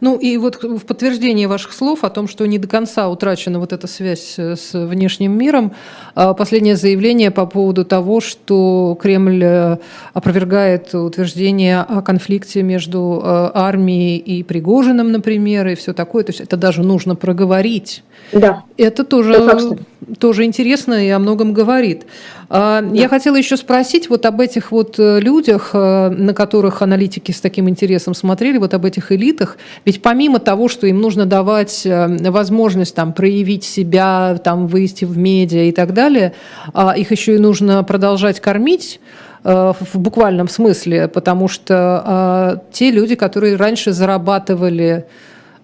[0.00, 3.72] Ну и вот в подтверждение ваших слов о том, что не до конца утрачена вот
[3.72, 5.72] эта связь э, с внешним миром,
[6.14, 9.76] а, последнее заявление по поводу того, что Кремль э,
[10.14, 16.24] опровергает утверждение о конфликте между э, армией и Пригожиным, например, и все такое.
[16.24, 18.02] То есть это даже нужно проговорить.
[18.32, 18.64] Да.
[18.76, 19.78] Это тоже,
[20.18, 22.04] тоже интересно и о многом говорит.
[22.50, 22.94] А, да.
[22.94, 27.40] Я хотела еще спросить вот об этих вот э, людях, э, на которых аналитики с
[27.40, 29.58] таким интересом смотрели, вот об этих элитах.
[29.84, 35.18] Ведь помимо того, что им нужно давать э, возможность там проявить себя, там выйти в
[35.18, 36.32] медиа и так далее,
[36.72, 39.00] а их еще и нужно продолжать кормить
[39.44, 45.06] в буквальном смысле, потому что а, те люди, которые раньше зарабатывали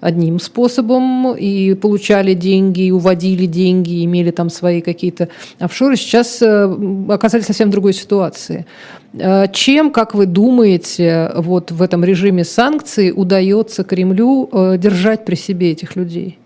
[0.04, 6.42] одним способом и получали деньги, и уводили деньги, и имели там свои какие-то офшоры, сейчас
[6.42, 6.76] э,
[7.08, 8.66] оказались совсем в другой ситуации.
[9.14, 15.36] Э, чем, как вы думаете, вот в этом режиме санкций удается Кремлю э, держать при
[15.36, 16.38] себе этих людей?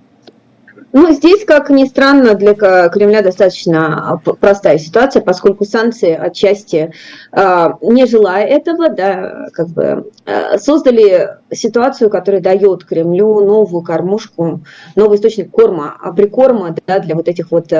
[0.91, 6.93] Ну, здесь, как ни странно, для Кремля достаточно а, простая ситуация, поскольку санкции отчасти,
[7.31, 14.63] а, не желая этого, да, как бы а, создали ситуацию, которая дает Кремлю новую кормушку,
[14.97, 17.71] новый источник корма, прикорма да, для вот этих вот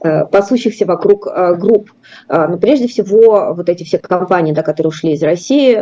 [0.00, 1.90] пасущихся вокруг групп.
[2.28, 5.80] Но прежде всего вот эти все компании, да, которые ушли из России.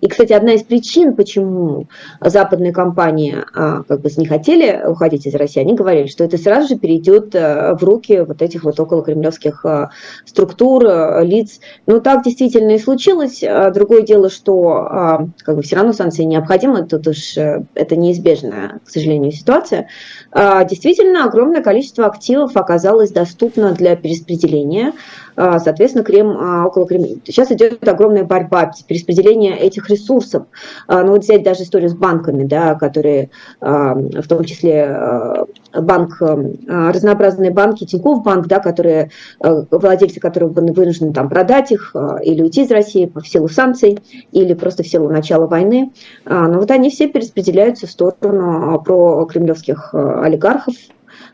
[0.00, 1.86] И, кстати, одна из причин, почему
[2.20, 6.76] западные компании как бы не хотели уходить из России, они говорили, что это сразу же
[6.76, 9.88] перейдет э, в руки вот этих вот около кремлевских э,
[10.24, 11.60] структур, э, лиц.
[11.86, 13.42] Ну, так действительно и случилось.
[13.74, 19.32] Другое дело, что как бы все равно санкции необходимы, тут уж это неизбежная, к сожалению,
[19.32, 19.88] ситуация.
[20.34, 24.92] Действительно, огромное количество активов оказалось доступно для перераспределения.
[25.40, 27.14] А, соответственно, Крем, а, около Кремля.
[27.24, 30.46] Сейчас идет огромная борьба, перераспределение этих ресурсов.
[30.88, 37.52] А, ну вот взять даже историю с банками, да, которые, в том числе банк, разнообразные
[37.52, 43.10] банки, Тинькофф банк, да, которые, владельцы которых вынуждены там продать их или уйти из России
[43.14, 43.98] в силу санкций,
[44.32, 45.92] или просто в силу начала войны.
[46.24, 50.74] Но вот они все перераспределяются в сторону про кремлевских олигархов,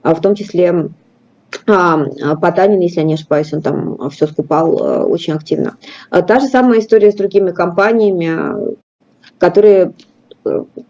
[0.02, 0.90] в том числе
[1.66, 5.76] Потанин, если я не ошибаюсь, он там все скупал э, очень активно.
[6.10, 8.76] А та же самая история с другими компаниями,
[9.38, 9.92] которые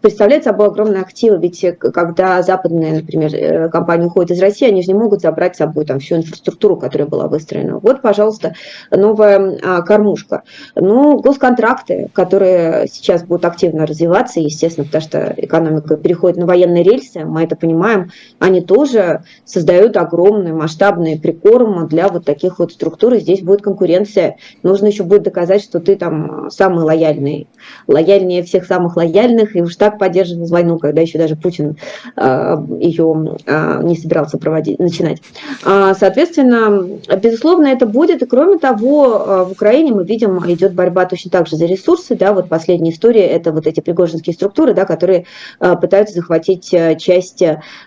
[0.01, 4.93] представляет собой огромные активы, ведь когда западные, например, компании уходят из России, они же не
[4.93, 7.79] могут забрать с собой там всю инфраструктуру, которая была выстроена.
[7.79, 8.55] Вот, пожалуйста,
[8.91, 10.43] новая а, кормушка.
[10.75, 17.25] Ну, госконтракты, которые сейчас будут активно развиваться, естественно, потому что экономика переходит на военные рельсы,
[17.25, 23.19] мы это понимаем, они тоже создают огромные масштабные прикормы для вот таких вот структур, и
[23.19, 24.37] здесь будет конкуренция.
[24.63, 27.47] Нужно еще будет доказать, что ты там самый лояльный,
[27.87, 31.77] лояльнее всех самых лояльных, и уж так поддерживать войну, когда еще даже Путин
[32.15, 35.21] э, ее э, не собирался проводить, начинать.
[35.63, 36.87] А, соответственно,
[37.21, 41.47] безусловно, это будет, и кроме того, э, в Украине мы видим, идет борьба точно так
[41.47, 45.25] же за ресурсы, да, вот последняя история, это вот эти пригожинские структуры, да, которые
[45.59, 47.43] э, пытаются захватить э, часть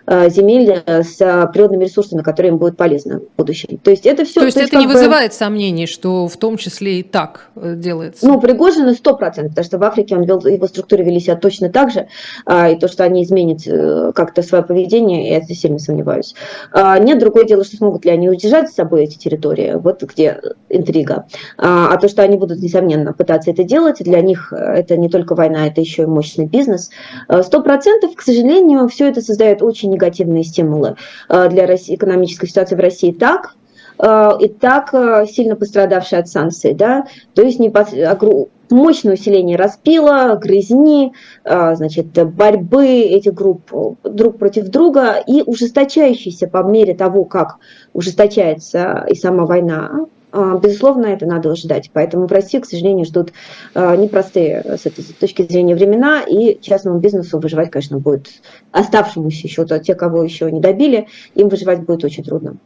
[0.09, 1.16] земель с
[1.53, 3.79] природными ресурсами, которые им будут полезны в будущем.
[3.79, 4.40] То есть это все...
[4.40, 4.92] То есть то это не бы...
[4.92, 8.27] вызывает сомнений, что в том числе и так делается?
[8.27, 11.47] Ну, Пригожин сто процентов, потому что в Африке он вел, его структуры вели себя точно
[11.68, 12.08] так же,
[12.48, 13.62] и то, что они изменят
[14.14, 16.34] как-то свое поведение, я сильно сомневаюсь.
[16.74, 21.26] Нет, другое дело, что смогут ли они удержать с собой эти территории, вот где интрига.
[21.56, 25.34] А, а то, что они будут, несомненно, пытаться это делать, для них это не только
[25.34, 26.90] война, это еще и мощный бизнес.
[27.26, 30.96] А, сто процентов, к сожалению, все это создает очень негативные стимулы
[31.28, 33.54] а, для экономической ситуации в России так,
[34.00, 34.94] и так
[35.28, 37.72] сильно пострадавшие от санкций, да, то есть не
[38.70, 41.12] мощное усиление распила, грызни,
[41.44, 43.72] значит, борьбы этих групп
[44.04, 47.56] друг против друга и ужесточающийся по мере того, как
[47.94, 51.90] ужесточается и сама война, безусловно, это надо ожидать.
[51.92, 53.32] Поэтому в России, к сожалению, ждут
[53.74, 58.28] непростые с этой точки зрения времена, и частному бизнесу выживать, конечно, будет
[58.70, 62.58] оставшемуся еще, те, кого еще не добили, им выживать будет очень трудно.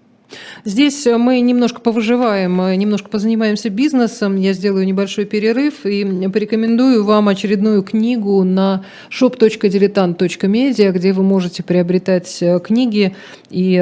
[0.65, 4.37] Здесь э, мы немножко повыживаем, э, немножко позанимаемся бизнесом.
[4.37, 12.39] Я сделаю небольшой перерыв и порекомендую вам очередную книгу на shop.diletant.media, где вы можете приобретать
[12.41, 13.15] э, книги,
[13.51, 13.73] и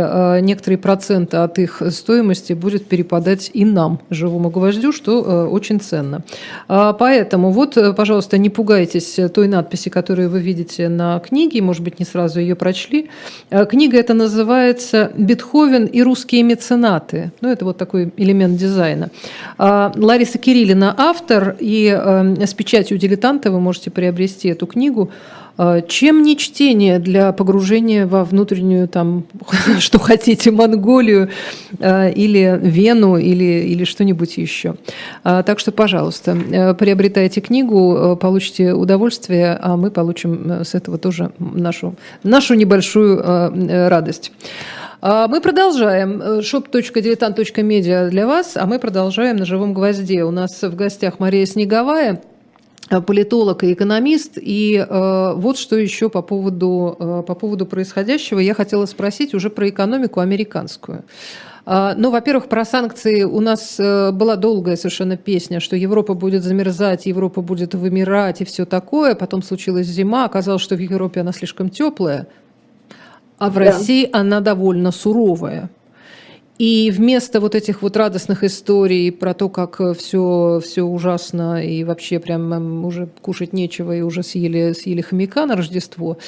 [0.42, 6.24] некоторые проценты от их стоимости будет перепадать и нам, живому гвоздю, что очень ценно.
[6.66, 12.00] А, поэтому вот, пожалуйста, не пугайтесь той надписи, которую вы видите на книге, может быть,
[12.00, 13.10] не сразу ее прочли.
[13.68, 17.32] Книга эта называется «Бетховен и русские русские меценаты.
[17.40, 19.10] Ну, это вот такой элемент дизайна.
[19.58, 25.10] А, Лариса Кириллина автор, и э, с печатью дилетанта вы можете приобрести эту книгу.
[25.62, 29.24] А, чем не чтение для погружения во внутреннюю, там,
[29.78, 31.28] что хотите, Монголию
[31.78, 34.76] а, или Вену или, или что-нибудь еще.
[35.22, 41.32] Так что, пожалуйста, э, приобретайте книгу, э, получите удовольствие, а мы получим с этого тоже
[41.38, 43.22] нашу, нашу небольшую
[43.90, 44.32] радость.
[45.02, 46.20] А, мы продолжаем.
[46.40, 50.24] shop.diletant.media для вас, а мы продолжаем на живом гвозде.
[50.24, 52.20] У нас в гостях Мария Снеговая,
[53.06, 54.32] политолог и экономист.
[54.36, 59.48] И э, вот что еще по поводу, э, по поводу происходящего я хотела спросить уже
[59.48, 61.04] про экономику американскую.
[61.64, 66.42] А, ну, во-первых, про санкции у нас э, была долгая совершенно песня, что Европа будет
[66.42, 69.14] замерзать, Европа будет вымирать и все такое.
[69.14, 72.26] Потом случилась зима, оказалось, что в Европе она слишком теплая,
[73.40, 73.60] а в да.
[73.60, 75.70] России она довольно суровая.
[76.58, 82.18] И вместо вот этих вот радостных историй про то, как все, все ужасно и вообще
[82.18, 86.18] прям уже кушать нечего и уже съели, съели хомяка на Рождество,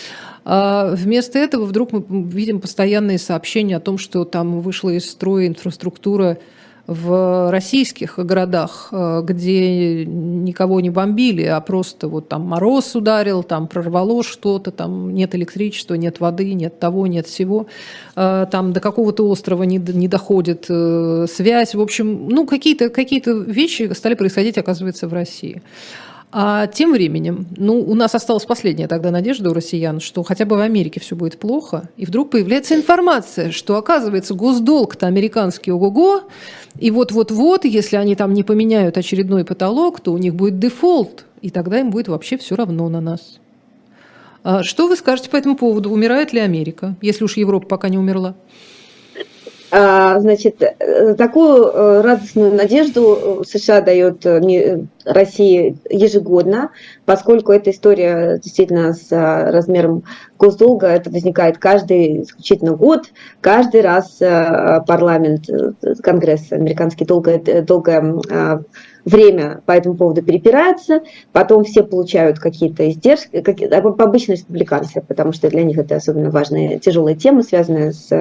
[0.47, 5.47] а вместо этого вдруг мы видим постоянные сообщения о том, что там вышла из строя
[5.47, 6.39] инфраструктура
[6.87, 13.69] в российских городах, э, где никого не бомбили, а просто вот там мороз ударил, там
[13.69, 17.67] прорвало что-то, там нет электричества, нет воды, нет того, нет всего,
[18.17, 21.75] э, там до какого-то острова не, не доходит э, связь.
[21.75, 25.63] В общем, ну какие-то какие вещи стали происходить, оказывается, в России.
[26.35, 30.57] А тем временем, ну, у нас осталась последняя тогда надежда у россиян, что хотя бы
[30.57, 36.23] в Америке все будет плохо, и вдруг появляется информация, что, оказывается, госдолг-то американский ого-го,
[36.79, 41.51] и вот-вот-вот, если они там не поменяют очередной потолок, то у них будет дефолт, и
[41.51, 43.39] тогда им будет вообще все равно на нас.
[44.43, 45.91] А что вы скажете по этому поводу?
[45.91, 48.35] Умирает ли Америка, если уж Европа пока не умерла?
[49.75, 56.73] А, значит, э, такую э, радостную надежду США дает э, России ежегодно,
[57.07, 60.05] поскольку эта история действительно с размером
[60.39, 63.07] госдолга, это возникает каждый исключительно год,
[63.41, 65.49] каждый раз парламент,
[66.03, 68.63] Конгресс американский долго, долго
[69.05, 71.01] время по этому поводу перепирается,
[71.33, 76.79] потом все получают какие-то издержки, какие, обычно республиканцы, потому что для них это особенно важная
[76.79, 78.13] тяжелая тема, связанная с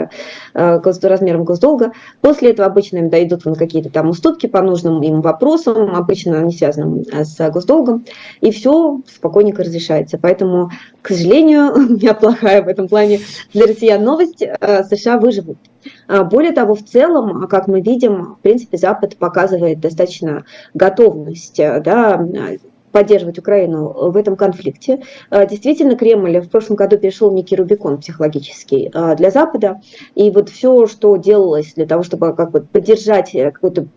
[0.53, 1.91] э, размером госдолга.
[2.21, 6.53] После этого обычно им дойдут на какие-то там уступки по нужным им вопросам, обычно они
[6.53, 8.05] связанным с госдолгом,
[8.41, 10.17] и все спокойненько разрешается.
[10.17, 13.19] Поэтому, к сожалению, у меня плохая в этом плане
[13.53, 15.57] для россиян новость, США выживут.
[16.07, 22.27] Более того, в целом, как мы видим, в принципе, Запад показывает достаточно готовность да,
[22.91, 25.01] поддерживать Украину в этом конфликте.
[25.29, 29.81] А, действительно, Кремль в прошлом году перешел некий Рубикон психологический а, для Запада,
[30.15, 33.87] и вот все, что делалось для того, чтобы как бы поддержать какую-то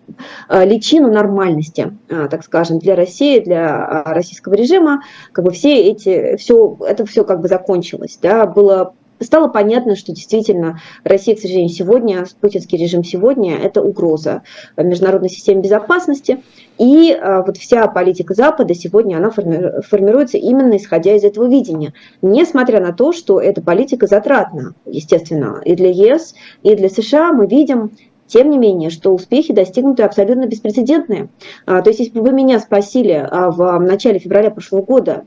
[0.48, 6.76] а, личину нормальности, так скажем, для России, для российского режима, как бы все эти, все,
[6.80, 12.24] это все как бы закончилось, да, было стало понятно, что действительно Россия, к сожалению, сегодня,
[12.40, 14.42] путинский режим сегодня, это угроза
[14.76, 16.42] международной системе безопасности.
[16.78, 21.94] И а, вот вся политика Запада сегодня, она формируется именно исходя из этого видения.
[22.22, 27.46] Несмотря на то, что эта политика затратна, естественно, и для ЕС, и для США, мы
[27.46, 27.92] видим
[28.26, 31.28] тем не менее, что успехи достигнуты абсолютно беспрецедентные.
[31.66, 35.24] А, то есть, если бы вы меня спросили а, в начале февраля прошлого года,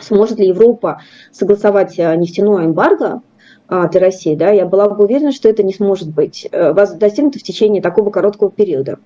[0.00, 1.00] сможет ли Европа
[1.32, 3.22] согласовать э, нефтяное эмбарго
[3.66, 7.38] а, для России, да, я была бы уверена, что это не сможет быть э, достигнуто
[7.38, 8.98] в течение такого короткого периода.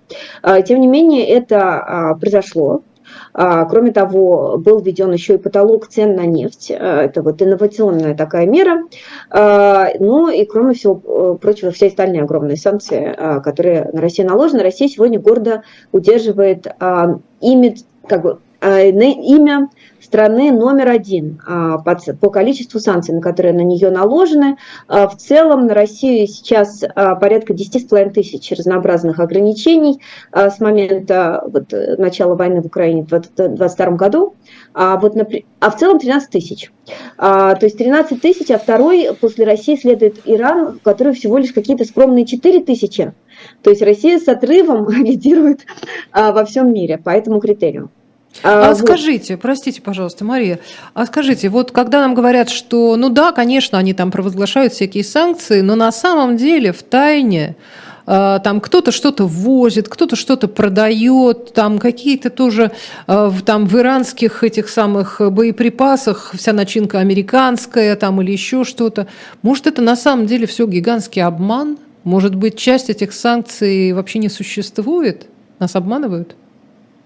[0.43, 2.83] А, тем не менее, это а, произошло.
[3.33, 6.71] Кроме того, был введен еще и потолок цен на нефть.
[6.71, 8.83] Это вот инновационная такая мера.
[9.33, 14.89] Ну и кроме всего э, прочего, все остальные огромные санкции, которые на Россию наложены, Россия
[14.89, 16.67] сегодня гордо удерживает
[17.41, 19.69] имидж, как бы, имя
[20.09, 24.57] страны номер один а, по количеству санкций, на которые на нее наложены.
[24.87, 30.01] А, в целом на Россию сейчас а, порядка 10,5 тысяч разнообразных ограничений
[30.33, 34.35] с момента вот, начала войны в Украине в 2022 году,
[34.73, 35.15] а, вот,
[35.61, 36.73] а в целом 13 тысяч.
[37.19, 41.85] То есть 13 тысяч, а второй после России следует Иран, у которого всего лишь какие-то
[41.85, 43.13] скромные 4 тысячи.
[43.63, 45.67] То есть Россия с отрывом лидирует
[46.15, 47.91] во всем мире по этому критерию.
[48.43, 48.79] А, а вот.
[48.79, 50.61] скажите, простите, пожалуйста, Мария,
[50.95, 55.61] а скажите, вот когда нам говорят, что, ну да, конечно, они там провозглашают всякие санкции,
[55.61, 57.57] но на самом деле в тайне
[58.11, 62.73] а, там кто-то что-то возит, кто-то что-то продает, там какие-то тоже
[63.07, 69.09] а, там в иранских этих самых боеприпасах вся начинка американская там или еще что-то.
[69.43, 71.77] Может, это на самом деле все гигантский обман?
[72.03, 75.27] Может быть, часть этих санкций вообще не существует?
[75.59, 76.35] Нас обманывают?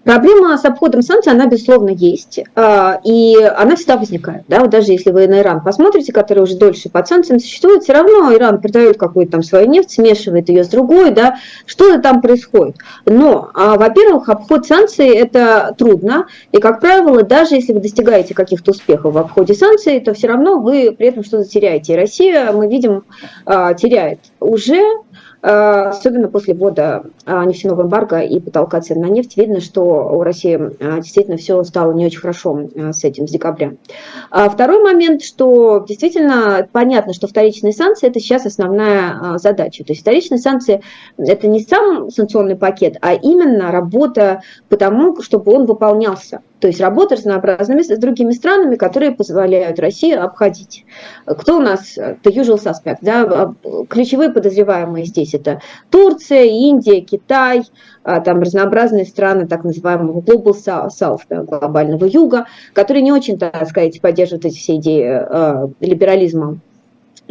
[0.03, 4.43] Проблема с обходом санкций, она, безусловно, есть, а, и она всегда возникает.
[4.49, 4.59] Да?
[4.59, 8.33] Вот даже если вы на Иран посмотрите, который уже дольше под санкциями существует, все равно
[8.33, 11.37] Иран продает какую-то там свою нефть, смешивает ее с другой, да?
[11.65, 12.75] что-то там происходит.
[13.05, 18.71] Но, а, во-первых, обход санкций– это трудно, и, как правило, даже если вы достигаете каких-то
[18.71, 21.93] успехов в обходе санкций, то все равно вы при этом что-то теряете.
[21.93, 23.05] И Россия, мы видим,
[23.45, 24.81] а, теряет уже
[25.43, 30.55] особенно после ввода а, нефтяного эмбарго и потолка цен на нефть, видно, что у России
[30.55, 33.73] а, действительно все стало не очень хорошо а, с этим, с декабря.
[34.29, 39.83] Второй момент, что действительно понятно, что вторичные санкции– это сейчас основная задача.
[39.83, 40.81] То есть вторичные санкции–
[41.17, 46.41] это не сам санкционный пакет, а именно работа по тому, чтобы он выполнялся.
[46.59, 50.85] То есть работа разнообразными с другими странами, которые позволяют России обходить.
[51.25, 51.97] Кто у нас?
[51.97, 52.99] The usual suspect.
[53.01, 53.53] Да?
[53.89, 57.63] Ключевые подозреваемые здесь это Турция, Индия, Китай,
[58.03, 63.67] а, там разнообразные страны так называемого Global South, да, глобального юга, которые не очень, так
[63.67, 66.59] сказать, поддерживают эти все идеи э, либерализма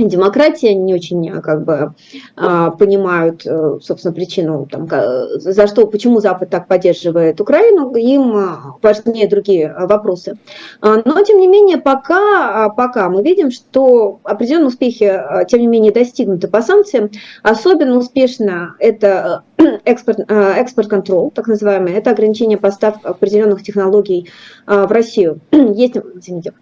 [0.08, 1.94] демократия не очень а, как бы
[2.36, 8.76] а, понимают, э, собственно, причину, там, за что, почему Запад так поддерживает Украину, им а,
[8.82, 10.38] важнее другие вопросы.
[10.80, 16.48] Но, тем не менее, пока, пока мы видим, что определенные успехи, тем не менее, достигнуты
[16.48, 17.10] по санкциям.
[17.42, 19.42] Особенно успешно это
[19.84, 24.30] экспорт-контрол, так называемый, это ограничение поставок определенных технологий
[24.66, 25.40] в Россию.
[25.52, 26.52] Есть, извините,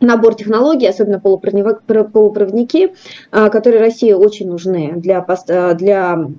[0.00, 2.94] набор технологий, особенно полупроводники,
[3.30, 6.30] а, которые России очень нужны для, а, для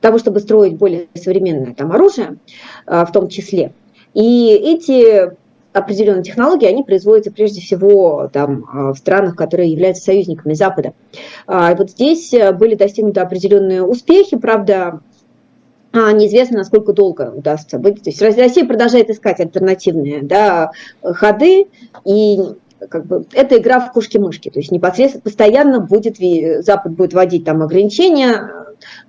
[0.00, 2.38] того, чтобы строить более современное там, оружие,
[2.86, 3.72] а, в том числе.
[4.14, 5.32] И эти
[5.72, 10.94] определенные технологии, они производятся прежде всего там, в странах, которые являются союзниками Запада.
[11.46, 15.00] И вот здесь были достигнуты определенные успехи, правда,
[15.92, 18.02] неизвестно, насколько долго удастся быть.
[18.02, 21.66] То есть Россия продолжает искать альтернативные да, ходы,
[22.04, 22.38] и
[22.88, 26.18] как бы, это игра в кушки-мышки, то есть непосредственно постоянно будет,
[26.64, 28.50] Запад будет вводить там ограничения,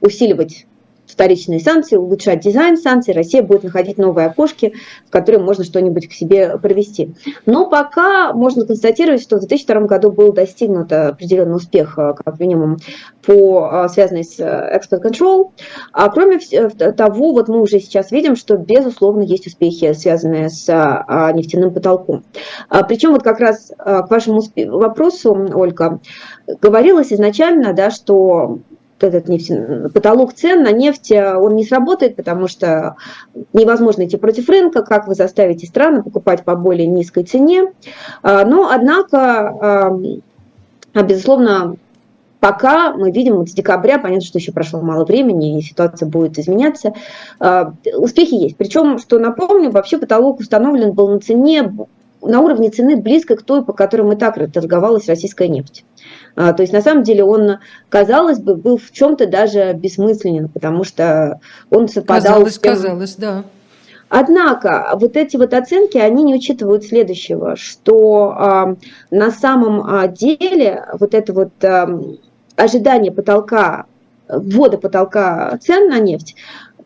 [0.01, 0.65] усиливать
[1.09, 4.73] вторичные санкции, улучшать дизайн санкций, Россия будет находить новые окошки,
[5.07, 7.13] в которые можно что-нибудь к себе провести.
[7.45, 12.77] Но пока можно констатировать, что в 2002 году был достигнут определенный успех, э, как минимум,
[13.25, 15.51] по э, связанной с э, export control.
[15.91, 20.67] А кроме того, вот мы уже сейчас видим, что безусловно есть успехи, связанные с
[21.33, 22.23] нефтяным потолком.
[22.69, 25.99] А Причем вот как раз к вашему вопросу, Ольга,
[26.61, 28.59] говорилось изначально, да, что
[29.03, 29.51] этот нефть,
[29.93, 32.95] потолок цен на нефть, э, он не сработает, потому что
[33.53, 37.73] невозможно идти против рынка, как вы заставите страны покупать по более низкой цене.
[38.21, 39.99] А, но, однако,
[40.93, 41.75] безусловно,
[42.39, 46.37] пока мы видим вот с декабря, понятно, что еще прошло мало времени, и ситуация будет
[46.37, 46.93] изменяться,
[47.39, 48.57] а, успехи есть.
[48.57, 51.73] Причем, что напомню, вообще потолок установлен был на цене,
[52.21, 55.85] на уровне цены близко к той, по которой и так торговалась российская нефть.
[56.35, 57.57] А, то есть на самом деле он,
[57.89, 61.39] казалось бы, был в чем-то даже бессмысленен, потому что
[61.69, 62.73] он совпадал казалось, с тем...
[62.73, 63.43] Казалось, да.
[64.09, 68.35] Однако вот эти вот оценки, они не учитывают следующего, что
[69.11, 71.87] э, на самом а, деле вот это вот э,
[72.55, 73.85] ожидание потолка,
[74.27, 76.35] ввода потолка цен на нефть,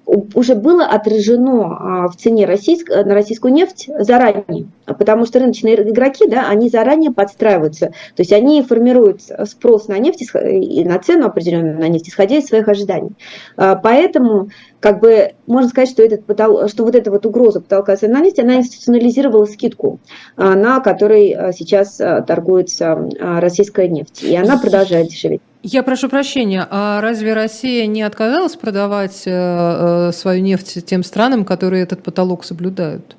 [0.06, 6.28] уже было отражено а, в цене российск, на российскую нефть заранее, потому что рыночные игроки,
[6.28, 11.80] да, они заранее подстраиваются, то есть они формируют спрос на нефть и на цену определенную
[11.80, 13.12] на нефть, исходя из своих ожиданий.
[13.56, 14.50] А, поэтому,
[14.84, 16.68] как бы, можно сказать, что, этот потол...
[16.68, 20.02] что вот эта вот угроза потолка цен на нефть, она институционализировала скидку,
[20.36, 25.42] а, на которой сейчас торгуется российская нефть, и она продолжает дешеветь.
[25.62, 31.46] Я прошу прощения, а разве Россия не отказалась продавать э, э, свою нефть тем странам,
[31.46, 33.16] которые этот потолок соблюдают?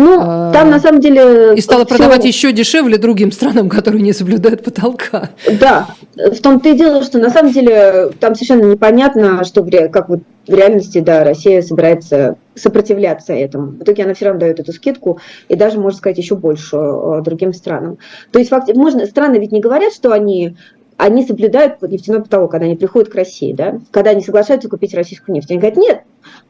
[0.00, 1.56] Ну, а, там на самом деле...
[1.56, 1.96] И стала все...
[1.96, 5.30] продавать еще дешевле другим странам, которые не соблюдают потолка.
[5.60, 10.20] Да, в том-то и дело, что на самом деле там совершенно непонятно, что как вот
[10.46, 13.72] в реальности, да, Россия собирается сопротивляться этому.
[13.72, 15.18] В итоге она все равно дает эту скидку
[15.48, 17.98] и даже, можно сказать, еще больше э, другим странам.
[18.30, 20.54] То есть факт, можно, страны ведь не говорят, что они
[20.96, 25.34] они соблюдают нефтяной потолок, когда они приходят к России, да, когда они соглашаются купить российскую
[25.34, 25.50] нефть.
[25.50, 26.02] Они говорят, нет,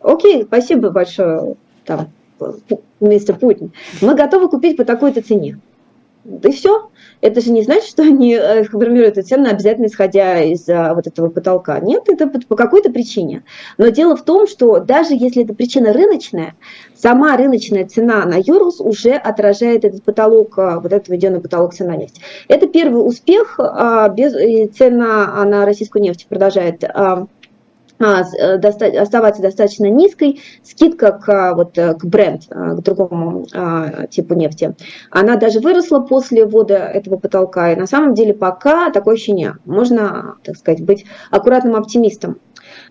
[0.02, 2.08] окей, спасибо большое, там,
[3.00, 5.58] мистер Путин, мы готовы купить по такой-то цене.
[6.28, 6.90] Да и все.
[7.20, 11.06] Это же не значит, что они э, формируют эту цену обязательно исходя из а, вот
[11.06, 11.80] этого потолка.
[11.80, 13.44] Нет, это по какой-то причине.
[13.78, 16.54] Но дело в том, что даже если эта причина рыночная,
[16.94, 21.96] сама рыночная цена на Юрлс уже отражает этот потолок, а, вот этот введенный потолок цена
[21.96, 22.20] нефти.
[22.46, 23.58] Это первый успех.
[23.58, 24.32] А, без,
[24.76, 27.26] цена на российскую нефть продолжает а, э,
[27.98, 34.74] оставаться достаточно низкой, скидка к, вот, э, к бренд, э, к другому а, типу нефти,
[35.10, 37.72] она даже выросла после ввода этого потолка.
[37.72, 39.56] И на самом деле пока такое ощущение.
[39.64, 42.38] Можно, так сказать, быть аккуратным оптимистом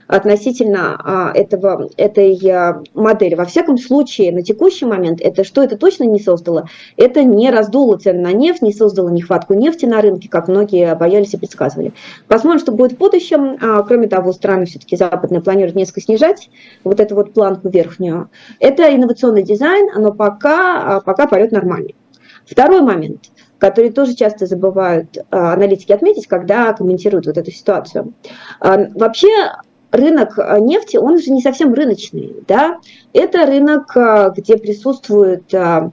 [0.08, 3.36] относительно а, этого, этой а, модели.
[3.36, 6.68] Во всяком случае, на текущий момент, это что это точно не создало?
[6.96, 11.34] Это не раздуло цены на нефть, не создало нехватку нефти на рынке, как многие боялись
[11.34, 11.94] и предсказывали.
[12.28, 13.58] Посмотрим, что будет в будущем.
[13.62, 16.50] А, кроме того, страны все-таки западные планируют несколько снижать
[16.84, 18.30] вот эту вот планку верхнюю.
[18.60, 21.96] Это инновационный дизайн, но пока, пока полет нормальный.
[22.46, 23.26] Второй момент–
[23.60, 28.14] который тоже часто забывают аналитики отметить, когда комментируют вот эту ситуацию.
[28.60, 29.28] Вообще
[29.92, 32.80] рынок э, нефти, он же не совсем рыночный, да,
[33.14, 35.92] это рынок, э, где присутствует, э,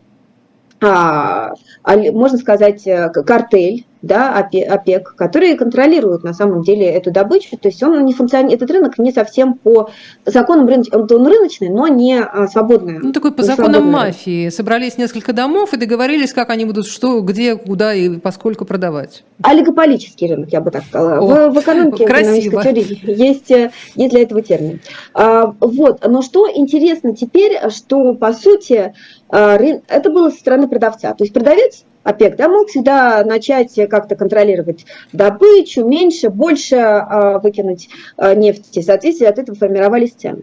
[0.81, 2.87] а, можно сказать,
[3.27, 8.63] картель, да, ОПЕК, которые контролируют на самом деле эту добычу, то есть он не функционирует,
[8.63, 9.91] этот рынок не совсем по
[10.27, 12.99] законам рыночным, он рыночный, но не а, свободный.
[12.99, 14.51] Ну, такой по законам мафии.
[14.51, 19.25] Собрались несколько домов и договорились, как они будут что, где, куда и поскольку продавать.
[19.43, 21.21] Олигополический рынок, я бы так сказала.
[21.21, 22.61] В, в экономике, Красиво.
[22.61, 24.81] в теории есть, э, есть для этого термин.
[25.15, 28.93] А, вот, но что интересно теперь, что по сути
[29.31, 31.15] а, это было со стороны продавца.
[31.15, 37.89] То есть продавец ОПЕК, да, мог всегда начать как-то контролировать добычу, меньше, больше э, выкинуть
[38.19, 40.43] э, нефти, соответственно, от этого формировались цены.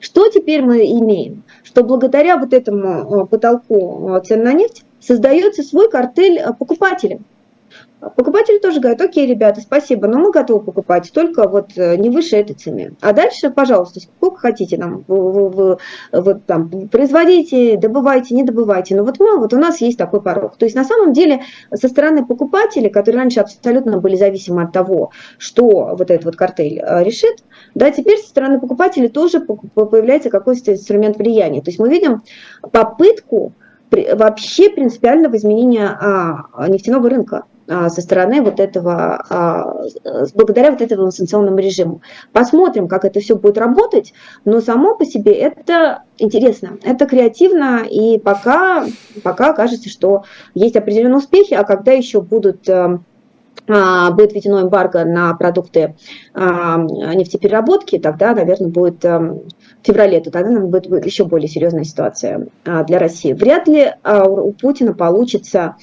[0.00, 1.44] Что теперь мы имеем?
[1.62, 7.20] Что благодаря вот этому потолку цен на нефть создается свой картель покупателей.
[8.16, 12.36] Покупатели тоже говорят, окей, ребята, спасибо, но мы готовы покупать только вот э, не выше
[12.36, 12.96] этой цены.
[13.00, 15.78] А дальше, пожалуйста, сколько хотите нам, вы, вы,
[16.10, 18.96] вы, там, производите, добывайте, не добывайте.
[18.96, 20.56] Но вот мы, вот у нас есть такой порог.
[20.56, 21.42] То есть на самом деле
[21.72, 26.80] со стороны покупателей, которые раньше абсолютно были зависимы от того, что вот этот вот картель
[26.80, 27.44] э, решит,
[27.76, 31.62] да, теперь со стороны покупателей тоже появляется какой-то инструмент влияния.
[31.62, 32.22] То есть мы видим
[32.72, 33.52] попытку
[33.92, 37.44] вообще принципиального изменения а, нефтяного рынка.
[37.72, 39.84] А, со стороны вот этого, а,
[40.34, 42.02] благодаря вот этому санкционному режиму.
[42.32, 44.12] Посмотрим, как это все будет работать,
[44.44, 48.84] но само по себе это интересно, это креативно, и пока,
[49.22, 52.98] пока кажется, что есть определенные успехи, а когда еще будут э,
[53.68, 55.94] а, будет введено эмбарго на продукты
[56.34, 59.40] нефтепереработки, тогда, наверное, будет э, в
[59.82, 63.32] феврале, то тогда наверное, будет еще более серьезная ситуация для России.
[63.32, 65.76] Вряд ли у Путина получится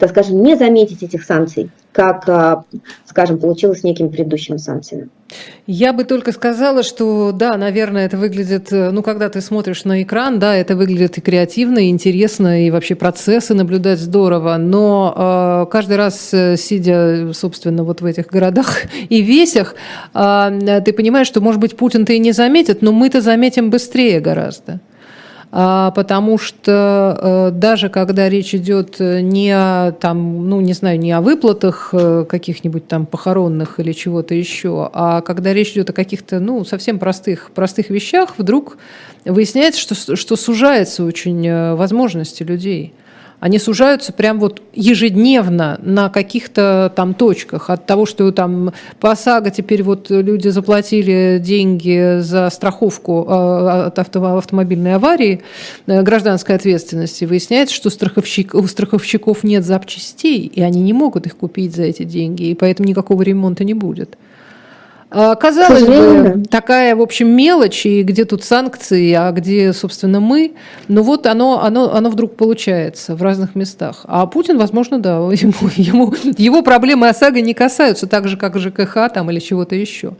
[0.00, 2.64] так скажем, не заметить этих санкций, как, а,
[3.04, 5.08] скажем, получилось с некими предыдущими санкциями.
[5.66, 10.02] Я бы только сказала, что да, наверное, это выглядит, э, ну, когда ты смотришь на
[10.02, 15.70] экран, да, это выглядит и креативно, и интересно, и вообще процессы наблюдать здорово, но э,
[15.70, 19.74] каждый раз, э, сидя, собственно, вот в этих городах и весях,
[20.14, 24.80] э, ты понимаешь, что, может быть, Путин-то и не заметит, но мы-то заметим быстрее гораздо.
[25.52, 31.00] А, потому что э, даже когда речь идет э, не о, там, ну, не знаю,
[31.00, 35.92] не о выплатах э, каких-нибудь там похоронных или чего-то еще, а когда речь идет о
[35.92, 38.78] каких-то, ну, совсем простых, простых вещах, вдруг
[39.24, 42.94] выясняется, что, что сужаются очень возможности людей
[43.40, 47.70] они сужаются прям вот ежедневно на каких-то там точках.
[47.70, 53.98] От того, что там по ОСАГО теперь вот люди заплатили деньги за страховку э, от
[53.98, 55.42] автомобильной аварии,
[55.86, 61.36] э, гражданской ответственности, выясняется, что страховщик, у страховщиков нет запчастей, и они не могут их
[61.36, 64.18] купить за эти деньги, и поэтому никакого ремонта не будет.
[65.12, 70.52] А, казалось бы, такая, в общем, мелочь, и где тут санкции, а где, собственно, мы.
[70.86, 74.04] Но вот оно, оно, оно вдруг получается в разных местах.
[74.04, 79.12] А Путин, возможно, да, ему, ему, его проблемы ОСАГО не касаются, так же, как ЖКХ
[79.12, 80.12] там, или чего-то еще.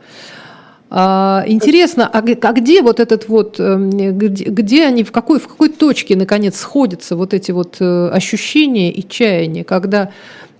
[0.92, 5.46] А, интересно, а, а где вот этот вот, эм, где, где они, в какой, в
[5.46, 10.10] какой точке, наконец, сходятся вот эти вот э, ощущения и чаяния, когда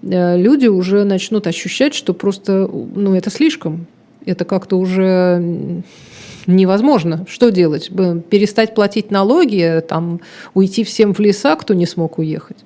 [0.04, 3.88] э, люди уже начнут ощущать, что просто, ну, это слишком,
[4.26, 5.82] это как-то уже
[6.46, 7.24] невозможно.
[7.28, 7.90] Что делать?
[8.28, 10.20] Перестать платить налоги, там,
[10.54, 12.58] уйти всем в леса, кто не смог уехать.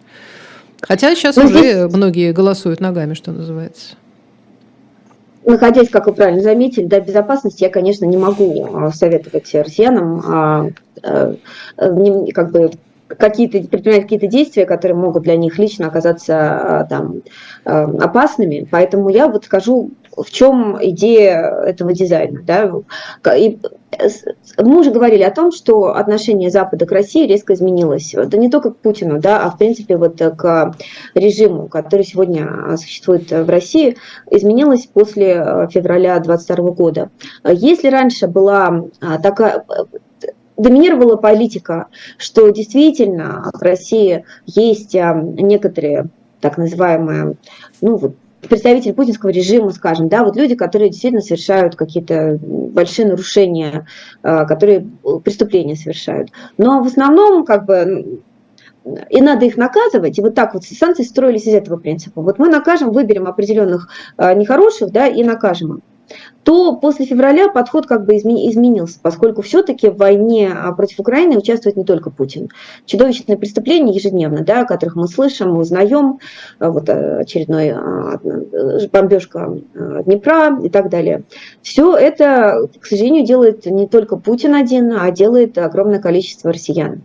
[0.81, 1.95] Хотя сейчас ну, уже здесь...
[1.95, 3.97] многие голосуют ногами, что называется.
[5.47, 10.71] Находясь, как вы правильно заметили, до безопасности я, конечно, не могу а, советовать россиянам а,
[11.03, 11.35] а,
[12.33, 12.71] как бы
[13.09, 17.23] какие-то предпринимать какие-то действия, которые могут для них лично оказаться там
[17.65, 18.67] опасными.
[18.71, 22.41] Поэтому я вот скажу в чем идея этого дизайна.
[22.47, 22.71] Да?
[23.37, 23.59] И
[24.59, 28.15] мы уже говорили о том, что отношение Запада к России резко изменилось.
[28.15, 30.75] Это не только к Путину, да, а в принципе вот к
[31.15, 33.97] режиму, который сегодня существует в России,
[34.31, 37.11] изменилось после февраля 2022 года.
[37.45, 38.85] Если раньше была
[39.23, 39.65] такая
[40.57, 41.87] доминировала политика,
[42.19, 46.09] что действительно в России есть некоторые
[46.41, 47.37] так называемые
[47.81, 48.15] ну, вот,
[48.49, 53.87] представители путинского режима, скажем, да, вот люди, которые действительно совершают какие-то большие нарушения,
[54.23, 54.87] а, которые
[55.25, 56.31] преступления совершают.
[56.59, 58.21] Но в основном, как бы,
[59.09, 62.21] и надо их наказывать, и вот так вот санкции строились из этого принципа.
[62.21, 65.94] Вот мы накажем, выберем определенных а, нехороших, да, и накажем их
[66.45, 71.77] то после февраля подход как бы изменился, поскольку все-таки в войне а, против Украины участвует
[71.77, 72.51] не только Путин.
[72.85, 76.19] Чудовищные преступления ежедневно, да, о которых мы слышим, узнаем,
[76.59, 78.21] а, вот э, очередной а,
[78.93, 79.59] бомбежка
[80.05, 81.25] Днепра и так далее.
[81.63, 87.03] Все это, к сожалению, делает не только Путин один, а делает огромное количество россиян.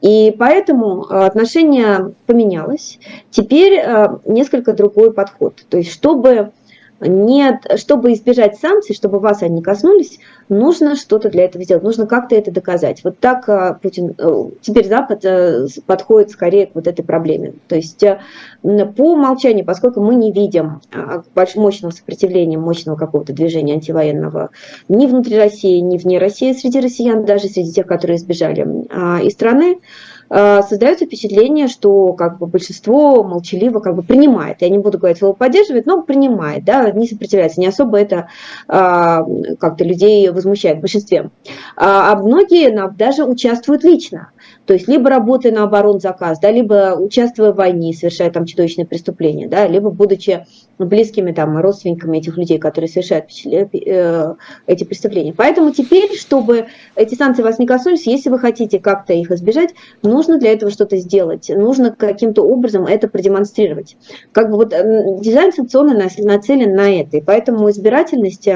[0.00, 3.00] И поэтому отношение поменялось.
[3.30, 3.82] Теперь
[4.24, 5.64] несколько другой подход.
[5.68, 6.52] То есть, чтобы
[7.00, 10.18] нет, чтобы избежать санкций, чтобы вас они коснулись,
[10.48, 13.04] нужно что-то для этого сделать, нужно как-то это доказать.
[13.04, 17.54] Вот так э, Путин, э, теперь Запад э, подходит скорее к вот этой проблеме.
[17.68, 18.02] То есть
[18.62, 20.80] по умолчанию, поскольку мы не видим
[21.56, 24.50] мощного сопротивления, мощного какого-то движения антивоенного
[24.88, 28.62] ни внутри России, ни вне России, среди россиян, даже среди тех, которые избежали
[29.24, 29.78] из страны,
[30.28, 34.62] создается впечатление, что как бы большинство молчаливо как бы принимает.
[34.62, 38.28] Я не буду говорить его поддерживает, но принимает, да, не сопротивляется, не особо это
[38.68, 39.24] а,
[39.58, 41.30] как-то людей возмущает в большинстве.
[41.76, 44.30] А, а многие даже участвуют лично.
[44.66, 49.46] То есть либо работая на оборонзаказ, да, либо участвуя в войне, совершая там чудовищные преступления,
[49.46, 50.44] да, либо будучи
[50.78, 54.34] близкими там родственниками этих людей, которые совершают э,
[54.66, 55.32] эти преступления.
[55.32, 59.70] Поэтому теперь, чтобы эти санкции вас не коснулись, если вы хотите как-то их избежать,
[60.02, 63.96] нужно для этого что-то сделать, нужно каким-то образом это продемонстрировать.
[64.32, 68.48] Как бы вот дизайн санкционный нацелен на это, и поэтому избирательность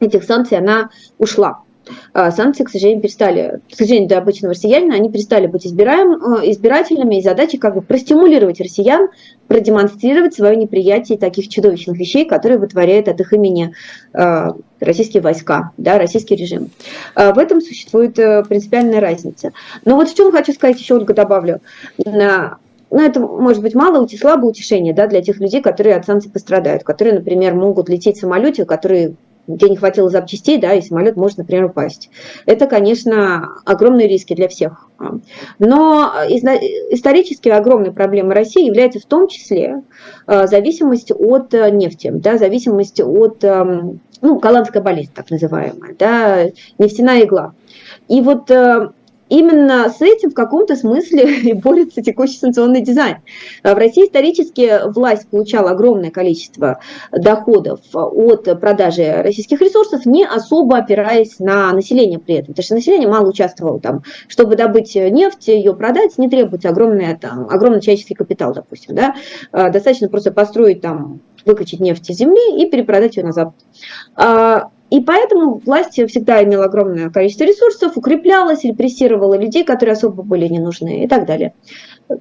[0.00, 1.62] этих санкций, она ушла.
[2.14, 6.12] Санкции, к сожалению, перестали, к сожалению, для обычного россиянина, они перестали быть избираем,
[6.44, 9.08] избирательными, и задача как бы простимулировать россиян,
[9.48, 13.74] продемонстрировать свое неприятие таких чудовищных вещей, которые вытворяют от их имени
[14.80, 16.70] российские войска, да, российский режим.
[17.14, 19.52] В этом существует принципиальная разница.
[19.84, 21.60] Но вот в чем хочу сказать, еще Ольга добавлю
[22.94, 26.84] ну, это может быть мало слабое утешение да, для тех людей, которые от санкций пострадают,
[26.84, 29.16] которые, например, могут лететь в самолете, который
[29.46, 32.10] где не хватило запчастей, да, и самолет может, например, упасть.
[32.46, 34.88] Это, конечно, огромные риски для всех.
[35.58, 39.82] Но исторически огромной проблемой России является в том числе
[40.26, 46.46] э, зависимость от э, нефти, да, зависимость от эм, ну, голландская болезнь, так называемая, да,
[46.78, 47.54] нефтяная игла.
[48.08, 48.90] И вот э,
[49.32, 53.18] именно с этим в каком-то смысле и борется текущий санкционный дизайн.
[53.64, 56.80] В России исторически власть получала огромное количество
[57.10, 63.08] доходов от продажи российских ресурсов, не особо опираясь на население при этом, потому что население
[63.08, 64.02] мало участвовало там.
[64.28, 68.94] Чтобы добыть нефть, ее продать, не требуется огромный, там, огромный человеческий капитал, допустим.
[68.94, 69.14] Да?
[69.50, 73.54] А, достаточно просто построить там выкачать нефть из земли и перепродать ее на Запад.
[74.92, 80.58] И поэтому власть всегда имела огромное количество ресурсов, укреплялась, репрессировала людей, которые особо были не
[80.58, 81.54] нужны и так далее.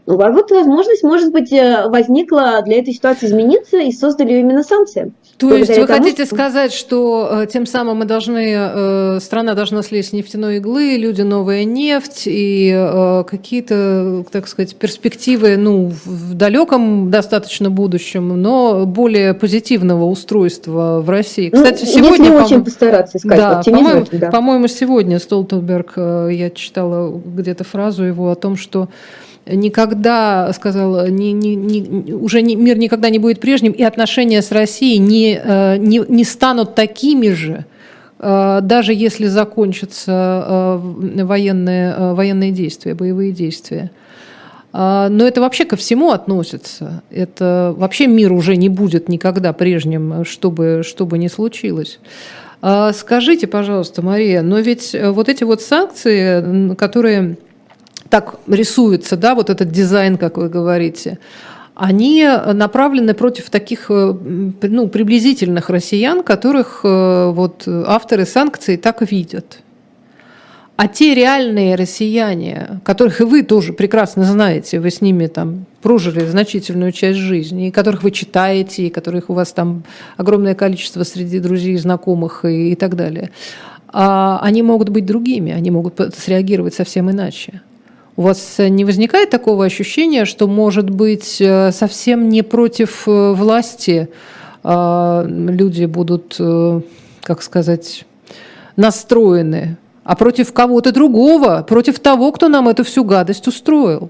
[0.06, 4.64] Ну, а вот возможность, может быть, э, возникла для этой ситуации измениться и создали именно
[4.64, 5.12] санкции.
[5.38, 6.36] То есть вы тому, хотите что...
[6.36, 11.24] сказать, что э, тем самым мы должны, э, страна должна слезть с нефтяной иглы, люди
[11.24, 12.72] новая нефть и
[13.28, 21.50] какие-то, так сказать, перспективы, ну, в далеком достаточно будущем, но более позитивного устройства в России.
[21.52, 22.26] Ну, Кстати, ну, сегодня...
[22.26, 24.32] Если очень постараться искать да, по-моему, да.
[24.32, 28.90] по-моему, сегодня Столтенберг, я читала где-то фразу его о том, что
[29.46, 34.52] никогда, сказал, не, не, не, уже не, мир никогда не будет прежним, и отношения с
[34.52, 37.66] Россией не, э, не, не станут такими же,
[38.20, 43.92] э, даже если закончатся э, военные, военные действия, боевые действия.
[44.74, 47.04] Но это вообще ко всему относится.
[47.10, 52.00] Это вообще мир уже не будет никогда прежним, чтобы, чтобы не случилось.
[52.62, 57.38] Скажите, пожалуйста, Мария, но ведь вот эти вот санкции, которые
[58.10, 61.18] так рисуется, да, вот этот дизайн, как вы говорите,
[61.74, 64.14] они направлены против таких э,
[64.62, 69.60] ну, приблизительных россиян, которых э, вот авторы санкций так видят.
[70.78, 76.26] А те реальные россияне, которых и вы тоже прекрасно знаете, вы с ними там прожили
[76.26, 79.84] значительную часть жизни, и которых вы читаете, и которых у вас там
[80.18, 83.30] огромное количество среди друзей, знакомых и, и так далее,
[83.94, 87.62] а они могут быть другими, они могут среагировать совсем иначе.
[88.16, 94.10] У вас не возникает такого ощущения, что, может быть, э, совсем не против э, власти
[94.64, 96.82] а, люди будут, э,
[97.24, 98.06] как сказать,
[98.76, 99.78] настроены,
[100.12, 104.10] а против кого-то другого, против того, кто нам эту всю гадость устроил?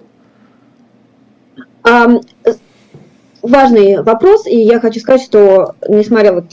[3.43, 6.49] важный вопрос, и я хочу сказать, что, несмотря вот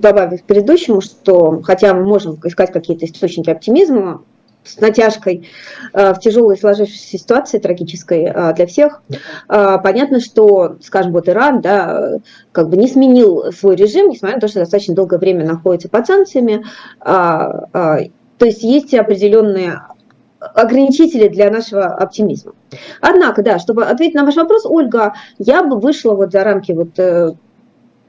[0.00, 4.22] добавив к предыдущему, что хотя мы можем искать какие-то источники оптимизма,
[4.64, 5.48] с натяжкой
[5.92, 9.02] э, в тяжелой сложившейся ситуации, трагической э, для всех.
[9.48, 12.18] Э, понятно, что, скажем, вот Иран, да,
[12.52, 16.06] как бы не сменил свой режим, несмотря на то, что достаточно долгое время находится под
[16.06, 16.64] санкциями.
[18.42, 19.82] То есть есть определенные
[20.40, 22.54] ограничители для нашего оптимизма.
[23.00, 26.98] Однако, да, чтобы ответить на ваш вопрос, Ольга, я бы вышла вот за рамки вот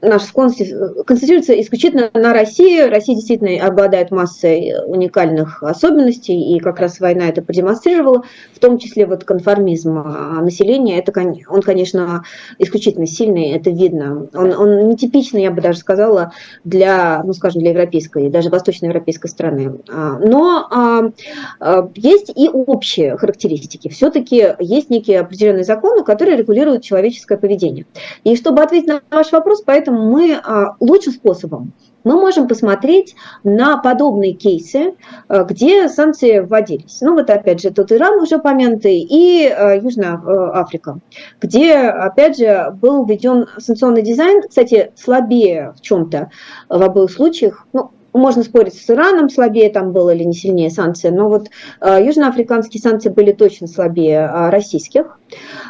[0.04, 0.62] наша склонность
[1.06, 2.80] концентрируется исключительно на России.
[2.82, 9.06] Россия действительно обладает массой уникальных особенностей, и как раз война это продемонстрировала, в том числе
[9.06, 10.98] вот конформизм а, населения.
[10.98, 11.12] Это,
[11.48, 12.24] он, конечно,
[12.58, 14.28] исключительно сильный, это видно.
[14.34, 16.32] Он, он нетипичный, я бы даже сказала,
[16.64, 19.80] для, ну, скажем, для европейской, даже восточноевропейской страны.
[19.90, 21.12] А, но
[21.60, 23.88] а, есть и общие характеристики.
[23.88, 27.86] Все-таки есть некие определенные законы, которые регулируют человеческое поведение.
[28.24, 31.72] И чтобы ответить на ваш вопрос, поэтому мы а, лучшим способом.
[32.04, 33.14] Мы можем посмотреть
[33.44, 34.94] на подобные кейсы,
[35.28, 37.00] а, где санкции вводились.
[37.00, 40.20] Ну вот опять же тут Иран уже упомянутый и а, Южная
[40.54, 40.98] Африка,
[41.40, 46.30] где опять же был введен санкционный дизайн, кстати, слабее в чем-то
[46.68, 51.08] в обоих случаях, ну, можно спорить с Ираном, слабее там было или не сильнее санкции,
[51.08, 51.48] но вот
[51.80, 55.18] э, южноафриканские санкции были точно слабее э, российских.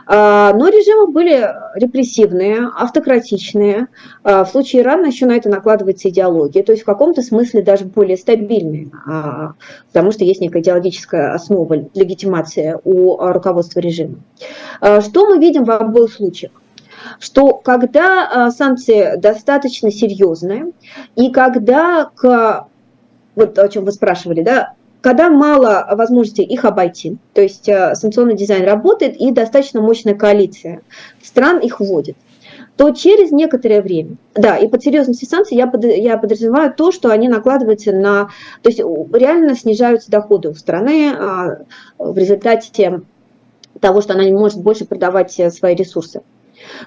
[0.06, 3.88] Э, но режимы были репрессивные, автократичные.
[4.22, 7.86] Э, в случае Ирана еще на это накладывается идеология, то есть в каком-то смысле даже
[7.86, 8.90] более стабильные,
[9.92, 14.16] потому что есть некая идеологическая основа легитимации у руководства режима.
[14.80, 16.52] Что мы видим в обоих случаях?
[17.18, 20.72] Что когда а, санкции достаточно серьезные,
[21.16, 22.68] и когда к
[23.36, 28.36] вот о чем вы спрашивали, да, когда мало возможностей их обойти, то есть э, санкционный
[28.36, 30.80] дизайн работает и достаточно мощная коалиция
[31.22, 32.16] стран их вводит,
[32.76, 37.10] то через некоторое время, да, и под серьезностью санкций я, под, я подразумеваю то, что
[37.10, 38.30] они накладываются на,
[38.62, 41.58] то есть реально снижаются доходы у страны а,
[41.98, 43.02] в результате
[43.80, 46.22] того, что она не может больше продавать э, свои ресурсы.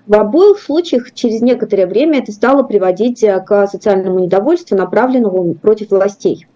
[0.05, 5.91] В обоих случаях через некоторое время это стало приводить э, к социальному недовольству, направленному против
[5.91, 6.47] властей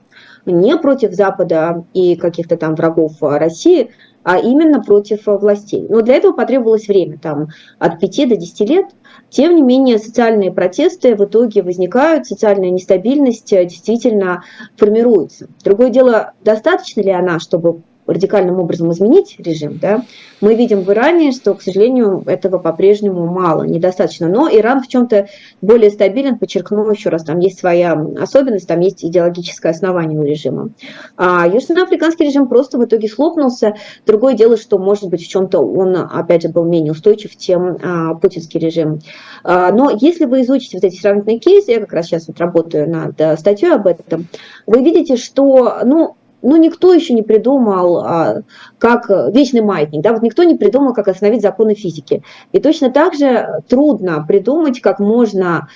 [0.45, 3.91] не против Запада и каких-то там врагов России,
[4.23, 5.85] а именно против властей.
[5.89, 7.49] Но для этого потребовалось время, там
[7.79, 8.85] от 5 до 10 лет.
[9.29, 14.43] Тем не менее, социальные протесты в итоге возникают, социальная нестабильность действительно
[14.75, 15.47] формируется.
[15.63, 20.03] Другое дело, достаточно ли она, чтобы радикальным образом изменить режим, да,
[20.41, 24.27] мы видим в Иране, что, к сожалению, этого по-прежнему мало, недостаточно.
[24.27, 25.27] Но Иран в чем-то
[25.61, 30.69] более стабилен, подчеркну еще раз, там есть своя особенность, там есть идеологическое основание у режима.
[31.15, 33.75] А южноафриканский режим просто в итоге слопнулся.
[34.05, 38.15] Другое дело, что, может быть, в чем-то он, опять же, был менее устойчив, чем а,
[38.15, 38.99] путинский режим.
[39.43, 42.89] А, но если вы изучите вот эти сравнительные кейсы, я как раз сейчас вот работаю
[42.89, 44.27] над э, статьей об этом,
[44.65, 48.41] вы видите, что, ну, ну, никто еще не придумал, а,
[48.77, 52.23] как вечный маятник, да, вот никто не придумал, как остановить законы физики.
[52.51, 55.67] И точно так же трудно придумать, как можно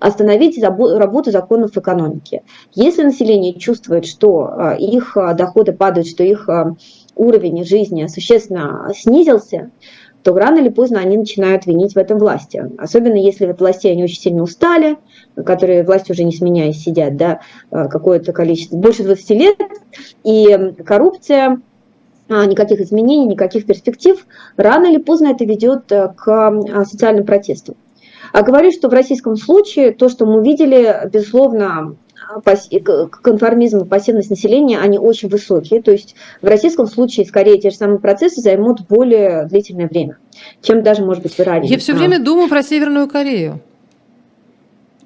[0.00, 2.42] остановить работу законов экономики.
[2.74, 6.48] Если население чувствует, что а, их доходы падают, что их
[7.16, 9.70] уровень жизни существенно снизился,
[10.24, 12.70] то рано или поздно они начинают винить в этом власти.
[12.78, 14.96] Особенно если в власти они очень сильно устали,
[15.44, 19.56] которые власть уже не сменяясь сидят, да, э, какое-то количество, больше 20 лет,
[20.24, 21.60] и коррупция,
[22.30, 27.74] а, никаких изменений, никаких перспектив, рано или поздно это ведет э, к а, социальным протестам.
[28.32, 31.96] А говорю, что в российском случае то, что мы видели, безусловно,
[33.22, 35.82] конформизм и пассивность населения, они очень высокие.
[35.82, 40.18] То есть в российском случае, скорее, те же самые процессы займут более длительное время,
[40.62, 41.68] чем даже, может быть, в Иране.
[41.68, 41.96] Я все а.
[41.96, 43.60] время думаю про Северную Корею.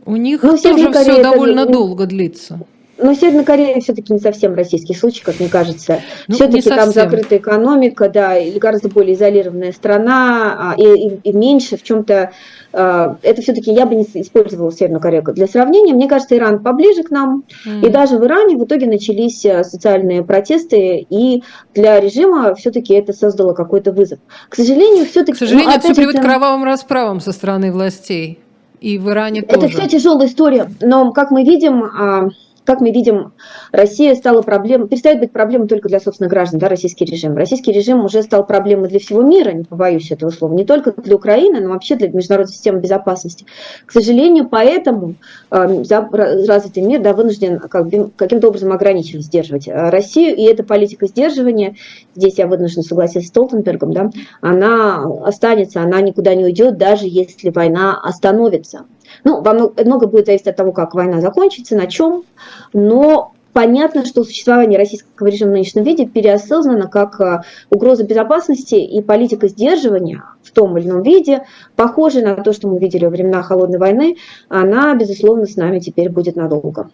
[0.05, 1.73] У них ну, тоже все довольно это...
[1.73, 2.61] долго длится.
[2.99, 6.01] Но Северная Корея все-таки не совсем российский случай, как мне кажется.
[6.26, 11.32] Ну, все-таки там закрытая экономика, да, и гораздо более изолированная страна, а, и, и, и
[11.32, 12.32] меньше в чем-то.
[12.72, 15.94] А, это все-таки я бы не использовала Северную Корею для сравнения.
[15.94, 17.44] Мне кажется, Иран поближе к нам.
[17.66, 17.86] Mm.
[17.86, 21.42] И даже в Иране в итоге начались э, социальные протесты, и
[21.74, 24.18] для режима все-таки это создало какой-то вызов.
[24.49, 25.32] К сожалению, все-таки...
[25.32, 28.40] К сожалению, ну, это все приводит к кровавым расправам со стороны властей.
[28.80, 29.66] И в Иране тоже.
[29.66, 30.70] Это все тяжелая история.
[30.80, 32.28] Но, как мы видим, а,
[32.69, 33.33] как мы видим,
[33.73, 37.35] Россия стала проблемой, перестает быть проблемой только для собственных граждан, да, российский режим.
[37.35, 41.16] Российский режим уже стал проблемой для всего мира, не побоюсь этого слова, не только для
[41.16, 43.47] Украины, но вообще для международной системы безопасности.
[43.87, 45.14] К сожалению, поэтому
[45.51, 51.07] э, развитый мир да, вынужден как, каким-то образом ограничивать, сдерживать э, Россию, и эта политика
[51.07, 51.77] сдерживания,
[52.14, 54.11] здесь я вынуждена согласиться с Толтенбергом, да,
[54.43, 58.85] она останется, она никуда не уйдет, даже если война остановится.
[59.25, 62.25] Ну, много будет зависеть от того, как война закончится, на чем,
[62.73, 67.41] но понятно, что существование российского режима в нынешнем виде переосознано как э,
[67.71, 71.43] угроза безопасности и политика сдерживания в том или ином виде,
[71.75, 74.16] похожая на то, что мы видели во времена Холодной войны,
[74.49, 76.91] она, безусловно, с нами теперь будет надолго.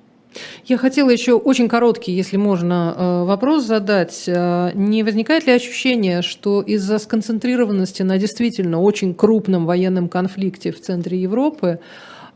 [0.64, 4.24] Я хотела еще очень короткий, если можно, э, вопрос задать.
[4.26, 10.80] Э, не возникает ли ощущение, что из-за сконцентрированности на действительно очень крупном военном конфликте в
[10.80, 11.78] центре Европы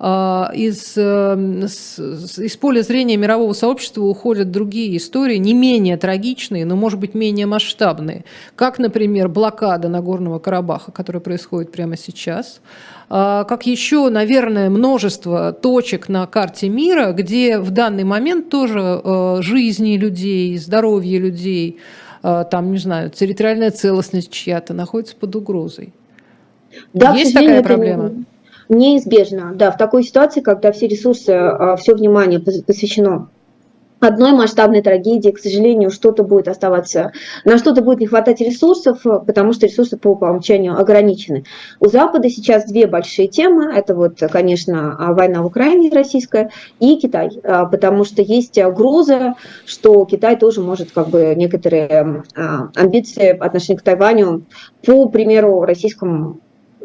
[0.01, 7.01] из, эм, из поля зрения мирового сообщества уходят другие истории, не менее трагичные, но, может
[7.01, 8.25] быть, менее масштабные,
[8.55, 12.61] как, например, блокада Нагорного Карабаха, которая происходит прямо сейчас,
[13.11, 19.39] а, как еще, наверное, множество точек на карте мира, где в данный момент тоже э,
[19.41, 21.79] жизни людей, здоровье людей,
[22.23, 25.95] э, там, не знаю, территориальная целостность чья-то находится под угрозой.
[26.93, 28.05] Да, Есть такая проблема?
[28.05, 28.15] Это
[28.69, 33.29] Неизбежно, да, в такой ситуации, когда все ресурсы, а, все внимание посвящено
[34.01, 37.13] одной масштабной трагедии, к сожалению, что-то будет оставаться,
[37.45, 41.45] на что-то будет не хватать ресурсов, потому что ресурсы по, умолчанию ограничены.
[41.81, 43.73] У Запада сейчас две большие темы.
[43.73, 50.05] Это вот, конечно, война в Украине российская и Китай, а, потому что есть угроза, что
[50.05, 54.45] Китай тоже может как бы некоторые а, амбиции по отношению к Тайваню,
[54.85, 56.41] по примеру российскому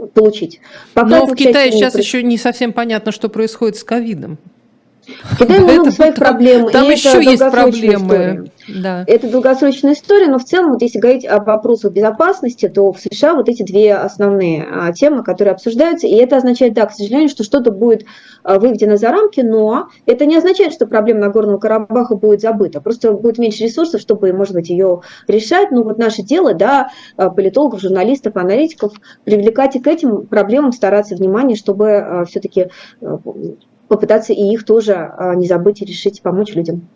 [0.08, 0.60] получить.
[0.94, 4.38] Пока Но в Китае сейчас еще не совсем понятно, что происходит с ковидом.
[5.06, 6.70] В Китае много своих проблем.
[6.70, 8.52] Там еще есть проблемы.
[8.68, 9.04] Да.
[9.08, 13.34] Это долгосрочная история, но в целом, вот если говорить о вопросах безопасности, то в США
[13.34, 17.44] вот эти две основные а, темы, которые обсуждаются, и это означает, да, к сожалению, что
[17.44, 18.06] что-то будет
[18.44, 23.12] а, выведено за рамки, но это не означает, что проблема Нагорного Карабаха будет забыта, просто
[23.12, 25.72] будет меньше ресурсов, чтобы, может быть, ее решать.
[25.72, 28.94] Ну вот наше дело, да, а, политологов, журналистов, аналитиков,
[29.26, 32.68] привлекать и к этим проблемам стараться внимание, чтобы все-таки
[33.88, 36.88] попытаться и их тоже а, не забыть и решить, помочь людям.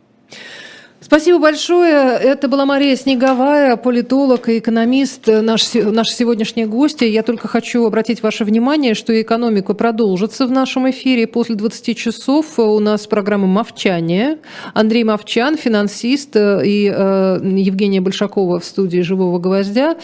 [1.07, 2.17] Спасибо большое.
[2.17, 7.01] Это была Мария Снеговая, политолог и экономист, наш, наш сегодняшний гость.
[7.01, 12.59] Я только хочу обратить ваше внимание, что экономика продолжится в нашем эфире после 20 часов.
[12.59, 14.39] У нас программа «Мовчание».
[14.73, 19.95] Андрей Мовчан, финансист, и э, Евгения Большакова в студии «Живого гвоздя».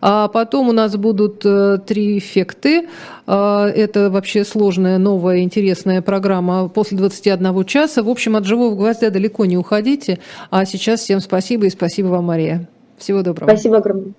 [0.00, 2.86] А потом у нас будут э, три эффекты.
[3.26, 8.02] А, это вообще сложная, новая, интересная программа после 21 часа.
[8.02, 10.18] В общем, от «Живого гвоздя» далеко не уходите.
[10.50, 12.68] А сейчас всем спасибо и спасибо вам, Мария.
[12.98, 13.50] Всего доброго.
[13.50, 14.12] Спасибо огромное.